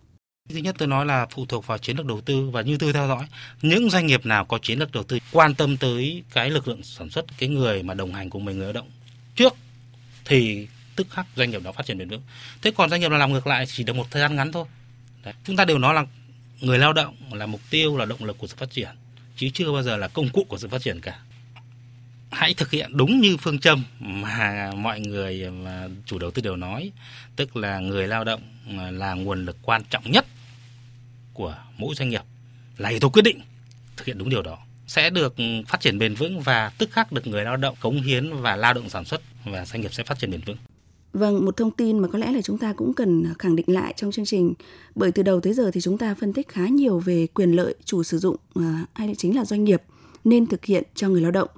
Thứ 0.50 0.58
nhất 0.58 0.76
tôi 0.78 0.88
nói 0.88 1.06
là 1.06 1.28
phụ 1.32 1.46
thuộc 1.46 1.68
vào 1.68 1.78
chiến 1.78 1.98
lược 1.98 2.06
đầu 2.06 2.22
tư 2.22 2.50
và 2.50 2.62
như 2.62 2.78
tôi 2.78 2.94
theo 2.94 3.08
dõi, 3.08 3.28
những 3.62 3.90
doanh 3.90 4.06
nghiệp 4.08 4.26
nào 4.26 4.46
có 4.46 4.58
chiến 4.58 4.80
lược 4.80 4.92
đầu 4.92 5.04
tư 5.04 5.20
quan 5.32 5.56
tâm 5.56 5.78
tới 5.78 6.24
cái 6.34 6.50
lực 6.50 6.68
lượng 6.68 6.84
sản 6.84 7.10
xuất, 7.10 7.26
cái 7.38 7.50
người 7.50 7.84
mà 7.84 7.94
đồng 7.94 8.14
hành 8.14 8.30
cùng 8.30 8.46
mình 8.46 8.58
người 8.58 8.66
lao 8.66 8.74
động 8.74 8.90
trước 9.36 9.54
thì 10.26 10.68
tức 10.96 11.08
khắc 11.10 11.26
doanh 11.36 11.52
nghiệp 11.52 11.64
đó 11.64 11.72
phát 11.72 11.86
triển 11.86 11.98
bền 11.98 12.10
vững. 12.10 12.22
Thế 12.62 12.72
còn 12.72 12.90
doanh 12.90 13.02
nghiệp 13.02 13.10
nào 13.10 13.20
làm 13.20 13.34
ngược 13.34 13.48
lại 13.48 13.66
chỉ 13.66 13.84
được 13.84 13.96
một 13.96 14.12
thời 14.12 14.22
gian 14.22 14.36
ngắn 14.36 14.52
thôi. 14.52 14.66
Đấy. 15.24 15.34
Chúng 15.44 15.56
ta 15.56 15.66
đều 15.66 15.78
nói 15.78 15.94
là 15.94 16.06
người 16.62 16.80
lao 16.80 16.94
động 16.94 17.16
là 17.32 17.46
mục 17.46 17.62
tiêu 17.70 17.98
là 17.98 18.06
động 18.06 18.24
lực 18.24 18.38
của 18.38 18.48
sự 18.48 18.56
phát 18.56 18.72
triển 18.72 18.90
chứ 19.36 19.50
chưa 19.54 19.72
bao 19.72 19.84
giờ 19.84 19.98
là 19.98 20.08
công 20.08 20.30
cụ 20.30 20.44
của 20.44 20.58
sự 20.58 20.68
phát 20.68 20.82
triển 20.82 21.02
cả 21.02 21.20
hãy 22.32 22.54
thực 22.54 22.72
hiện 22.72 22.98
đúng 22.98 23.20
như 23.22 23.38
phương 23.38 23.60
châm 23.60 23.84
mà 24.00 24.72
mọi 24.76 25.00
người 25.00 25.52
mà 25.52 25.88
chủ 26.06 26.20
đầu 26.20 26.32
tư 26.32 26.42
đều 26.42 26.56
nói 26.56 26.92
tức 27.36 27.56
là 27.56 27.80
người 27.80 28.08
lao 28.08 28.24
động 28.24 28.42
là 28.92 29.14
nguồn 29.14 29.46
lực 29.46 29.58
quan 29.62 29.84
trọng 29.90 30.12
nhất 30.12 30.26
của 31.34 31.56
mỗi 31.78 31.96
doanh 31.96 32.10
nghiệp 32.10 32.22
là 32.78 32.90
yếu 32.90 33.00
tố 33.00 33.10
quyết 33.10 33.22
định 33.22 33.40
thực 33.98 34.06
hiện 34.06 34.18
đúng 34.18 34.30
điều 34.30 34.42
đó 34.42 34.58
sẽ 34.88 35.10
được 35.10 35.36
phát 35.68 35.82
triển 35.82 36.00
bền 36.00 36.16
vững 36.16 36.42
và 36.42 36.72
tức 36.78 36.92
khắc 36.92 37.12
được 37.12 37.28
người 37.28 37.44
lao 37.44 37.58
động 37.58 37.76
cống 37.82 38.02
hiến 38.02 38.34
và 38.36 38.56
lao 38.56 38.74
động 38.74 38.90
sản 38.90 39.06
xuất 39.06 39.22
và 39.46 39.66
doanh 39.66 39.82
nghiệp 39.82 39.94
sẽ 39.94 40.04
phát 40.04 40.20
triển 40.20 40.32
bền 40.32 40.42
vững 40.46 40.58
Vâng, 41.14 41.46
một 41.46 41.58
thông 41.58 41.72
tin 41.72 42.00
mà 42.00 42.08
có 42.08 42.18
lẽ 42.20 42.32
là 42.32 42.42
chúng 42.42 42.58
ta 42.58 42.74
cũng 42.74 42.94
cần 42.94 43.34
khẳng 43.40 43.56
định 43.56 43.66
lại 43.70 43.94
trong 43.98 44.12
chương 44.12 44.26
trình 44.26 44.54
bởi 44.96 45.12
từ 45.12 45.24
đầu 45.24 45.40
tới 45.40 45.54
giờ 45.54 45.72
thì 45.72 45.82
chúng 45.82 45.98
ta 45.98 46.16
phân 46.16 46.34
tích 46.34 46.48
khá 46.48 46.68
nhiều 46.68 47.00
về 47.00 47.28
quyền 47.28 47.52
lợi 47.52 47.76
chủ 47.86 48.04
sử 48.04 48.18
dụng 48.18 48.36
à, 48.56 48.86
hay 48.94 49.08
là 49.08 49.14
chính 49.14 49.36
là 49.36 49.46
doanh 49.46 49.64
nghiệp 49.64 49.82
nên 50.24 50.46
thực 50.46 50.66
hiện 50.66 50.84
cho 50.96 51.10
người 51.10 51.22
lao 51.22 51.32
động. 51.32 51.50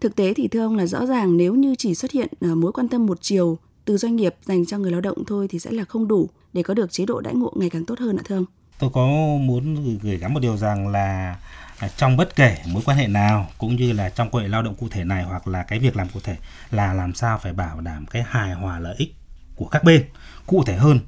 Thực 0.00 0.16
tế 0.16 0.34
thì 0.34 0.48
thưa 0.48 0.60
ông 0.60 0.76
là 0.76 0.86
rõ 0.86 1.06
ràng 1.06 1.36
nếu 1.36 1.54
như 1.54 1.74
chỉ 1.78 1.94
xuất 1.94 2.10
hiện 2.10 2.28
à, 2.40 2.48
mối 2.54 2.72
quan 2.72 2.88
tâm 2.88 3.06
một 3.06 3.18
chiều 3.20 3.58
từ 3.84 3.96
doanh 3.96 4.16
nghiệp 4.16 4.34
dành 4.44 4.66
cho 4.66 4.78
người 4.78 4.90
lao 4.90 5.00
động 5.00 5.24
thôi 5.24 5.48
thì 5.48 5.58
sẽ 5.58 5.70
là 5.70 5.84
không 5.84 6.08
đủ 6.08 6.28
để 6.52 6.62
có 6.62 6.74
được 6.74 6.92
chế 6.92 7.06
độ 7.06 7.20
đãi 7.20 7.34
ngộ 7.34 7.52
ngày 7.56 7.70
càng 7.70 7.84
tốt 7.84 7.98
hơn 7.98 8.16
ạ 8.16 8.22
thưa 8.24 8.36
ông. 8.36 8.44
Tôi 8.78 8.90
có 8.90 9.06
muốn 9.40 9.98
gửi 9.98 10.16
gắm 10.16 10.34
một 10.34 10.40
điều 10.40 10.56
rằng 10.56 10.88
là 10.88 11.36
à, 11.78 11.88
trong 11.96 12.16
bất 12.16 12.36
kể 12.36 12.58
mối 12.66 12.82
quan 12.86 12.98
hệ 12.98 13.06
nào 13.06 13.48
cũng 13.58 13.76
như 13.76 13.92
là 13.92 14.08
trong 14.10 14.30
quan 14.30 14.44
hệ 14.44 14.48
lao 14.48 14.62
động 14.62 14.74
cụ 14.74 14.88
thể 14.90 15.04
này 15.04 15.22
hoặc 15.22 15.48
là 15.48 15.62
cái 15.62 15.78
việc 15.78 15.96
làm 15.96 16.08
cụ 16.08 16.20
thể 16.24 16.36
là 16.70 16.92
làm 16.92 17.14
sao 17.14 17.38
phải 17.38 17.52
bảo 17.52 17.80
đảm 17.80 18.06
cái 18.06 18.24
hài 18.28 18.52
hòa 18.52 18.78
lợi 18.78 18.94
ích 18.98 19.14
của 19.56 19.68
các 19.68 19.84
bên 19.84 20.04
cụ 20.46 20.64
thể 20.64 20.76
hơn. 20.76 21.00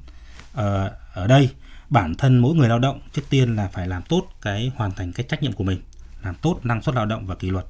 Ờ, 0.53 0.91
ở 1.13 1.27
đây 1.27 1.49
bản 1.89 2.15
thân 2.15 2.37
mỗi 2.37 2.55
người 2.55 2.69
lao 2.69 2.79
động 2.79 3.01
trước 3.13 3.21
tiên 3.29 3.55
là 3.55 3.67
phải 3.67 3.87
làm 3.87 4.01
tốt 4.01 4.27
cái 4.41 4.71
hoàn 4.75 4.91
thành 4.91 5.13
cái 5.13 5.25
trách 5.29 5.43
nhiệm 5.43 5.53
của 5.53 5.63
mình 5.63 5.81
làm 6.23 6.35
tốt 6.35 6.59
năng 6.63 6.81
suất 6.81 6.95
lao 6.95 7.05
động 7.05 7.27
và 7.27 7.35
kỷ 7.35 7.49
luật. 7.49 7.65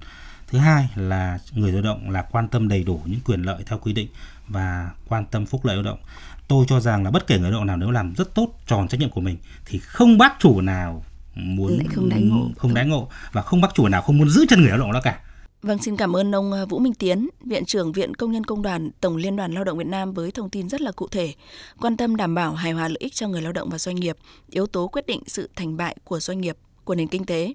Thứ 0.48 0.58
hai 0.58 0.90
là 0.96 1.40
người 1.52 1.72
lao 1.72 1.82
động 1.82 2.10
là 2.10 2.22
quan 2.22 2.48
tâm 2.48 2.68
đầy 2.68 2.84
đủ 2.84 3.02
những 3.06 3.20
quyền 3.26 3.42
lợi 3.42 3.64
theo 3.66 3.80
quy 3.80 3.94
định 3.94 4.08
và 4.48 4.90
quan 5.08 5.26
tâm 5.26 5.46
phúc 5.46 5.66
lợi 5.66 5.76
lao 5.76 5.84
động 5.84 6.00
tôi 6.48 6.66
cho 6.68 6.80
rằng 6.80 7.04
là 7.04 7.12
bất 7.12 7.28
kể 7.28 7.40
người 7.40 7.52
lao 7.52 7.60
động 7.60 7.68
nào 7.68 7.78
nếu 7.78 7.92
làm 7.92 8.14
rất 8.14 8.36
tốt 8.36 8.48
tròn 8.68 8.88
trách 8.88 9.00
nhiệm 9.00 9.10
của 9.10 9.22
mình 9.22 9.38
thì 9.66 9.80
không 9.80 10.18
bác 10.18 10.34
chủ 10.40 10.62
nào 10.62 11.04
muốn 11.36 11.78
lại 11.78 11.88
không 11.96 12.10
đãi 12.10 12.22
ngộ 12.22 12.50
không 12.58 12.74
đãi 12.74 12.86
ngộ 12.86 13.10
và 13.32 13.42
không 13.42 13.62
bác 13.62 13.76
chủ 13.76 13.88
nào 13.88 14.02
không 14.02 14.18
muốn 14.18 14.30
giữ 14.30 14.46
chân 14.50 14.60
người 14.60 14.70
lao 14.70 14.78
động 14.78 14.92
đó 14.92 15.02
cả 15.04 15.20
Vâng, 15.62 15.78
xin 15.78 15.98
cảm 15.98 16.16
ơn 16.16 16.36
ông 16.36 16.52
ờ, 16.52 16.66
Vũ 16.66 16.80
Minh 16.80 16.94
Tiến, 16.94 17.30
Viện 17.46 17.66
trưởng 17.66 17.92
Viện 17.92 18.16
Công 18.16 18.32
nhân 18.32 18.44
Công 18.44 18.62
đoàn 18.62 18.90
Tổng 19.02 19.18
Liên 19.18 19.36
đoàn 19.36 19.54
Lao 19.54 19.64
động 19.64 19.78
Việt 19.78 19.88
Nam 19.88 20.14
với 20.14 20.32
thông 20.32 20.50
tin 20.50 20.70
rất 20.70 20.82
là 20.82 20.92
cụ 20.92 21.08
thể, 21.08 21.34
quan 21.82 21.98
tâm 21.98 22.16
đảm 22.16 22.36
bảo 22.36 22.54
hài 22.54 22.72
hòa 22.72 22.88
lợi 22.88 22.98
ích 23.00 23.14
cho 23.14 23.28
người 23.28 23.42
lao 23.42 23.54
động 23.54 23.70
và 23.70 23.78
doanh 23.78 23.96
nghiệp, 23.96 24.18
yếu 24.50 24.68
tố 24.68 24.88
quyết 24.88 25.08
định 25.08 25.22
sự 25.28 25.50
thành 25.56 25.78
bại 25.78 25.96
của 26.04 26.20
doanh 26.20 26.42
nghiệp, 26.42 26.58
của 26.84 26.96
nền 26.96 27.08
kinh 27.08 27.26
tế. 27.26 27.54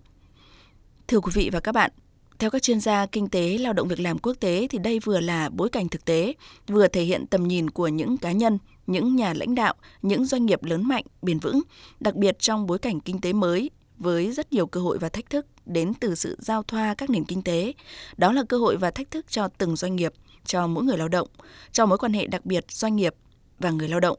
Thưa 1.08 1.20
quý 1.20 1.32
vị 1.34 1.50
và 1.52 1.60
các 1.60 1.72
bạn, 1.72 1.90
theo 2.38 2.50
các 2.50 2.62
chuyên 2.62 2.80
gia 2.80 3.06
kinh 3.06 3.28
tế 3.28 3.58
lao 3.58 3.72
động 3.72 3.88
việc 3.88 4.00
làm 4.00 4.18
quốc 4.18 4.34
tế 4.40 4.66
thì 4.70 4.78
đây 4.78 5.00
vừa 5.00 5.20
là 5.20 5.48
bối 5.48 5.68
cảnh 5.68 5.88
thực 5.88 6.04
tế, 6.04 6.34
vừa 6.66 6.88
thể 6.88 7.02
hiện 7.02 7.26
tầm 7.26 7.48
nhìn 7.48 7.70
của 7.70 7.88
những 7.88 8.16
cá 8.16 8.32
nhân, 8.32 8.58
những 8.86 9.16
nhà 9.16 9.32
lãnh 9.34 9.54
đạo, 9.54 9.74
những 10.02 10.24
doanh 10.24 10.46
nghiệp 10.46 10.64
lớn 10.64 10.88
mạnh, 10.88 11.04
bền 11.22 11.38
vững, 11.38 11.60
đặc 12.00 12.14
biệt 12.14 12.38
trong 12.38 12.66
bối 12.66 12.78
cảnh 12.78 13.00
kinh 13.00 13.20
tế 13.20 13.32
mới 13.32 13.70
với 13.98 14.32
rất 14.32 14.52
nhiều 14.52 14.66
cơ 14.66 14.80
hội 14.80 14.98
và 14.98 15.08
thách 15.08 15.30
thức 15.30 15.46
đến 15.66 15.94
từ 16.00 16.14
sự 16.14 16.36
giao 16.40 16.62
thoa 16.62 16.94
các 16.94 17.10
nền 17.10 17.24
kinh 17.24 17.42
tế. 17.42 17.72
Đó 18.16 18.32
là 18.32 18.42
cơ 18.48 18.58
hội 18.58 18.76
và 18.76 18.90
thách 18.90 19.10
thức 19.10 19.26
cho 19.28 19.48
từng 19.48 19.76
doanh 19.76 19.96
nghiệp, 19.96 20.12
cho 20.44 20.66
mỗi 20.66 20.84
người 20.84 20.98
lao 20.98 21.08
động, 21.08 21.28
cho 21.72 21.86
mối 21.86 21.98
quan 21.98 22.12
hệ 22.12 22.26
đặc 22.26 22.46
biệt 22.46 22.64
doanh 22.68 22.96
nghiệp 22.96 23.14
và 23.58 23.70
người 23.70 23.88
lao 23.88 24.00
động. 24.00 24.18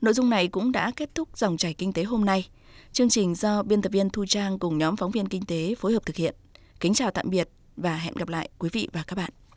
Nội 0.00 0.14
dung 0.14 0.30
này 0.30 0.48
cũng 0.48 0.72
đã 0.72 0.92
kết 0.96 1.14
thúc 1.14 1.38
dòng 1.38 1.56
chảy 1.56 1.74
kinh 1.74 1.92
tế 1.92 2.04
hôm 2.04 2.24
nay. 2.24 2.48
Chương 2.92 3.08
trình 3.08 3.34
do 3.34 3.62
biên 3.62 3.82
tập 3.82 3.92
viên 3.92 4.10
Thu 4.10 4.26
Trang 4.28 4.58
cùng 4.58 4.78
nhóm 4.78 4.96
phóng 4.96 5.10
viên 5.10 5.28
kinh 5.28 5.44
tế 5.44 5.74
phối 5.74 5.92
hợp 5.92 6.06
thực 6.06 6.16
hiện. 6.16 6.34
Kính 6.80 6.94
chào 6.94 7.10
tạm 7.10 7.30
biệt 7.30 7.48
và 7.76 7.96
hẹn 7.96 8.14
gặp 8.14 8.28
lại 8.28 8.50
quý 8.58 8.68
vị 8.72 8.88
và 8.92 9.02
các 9.06 9.16
bạn. 9.16 9.40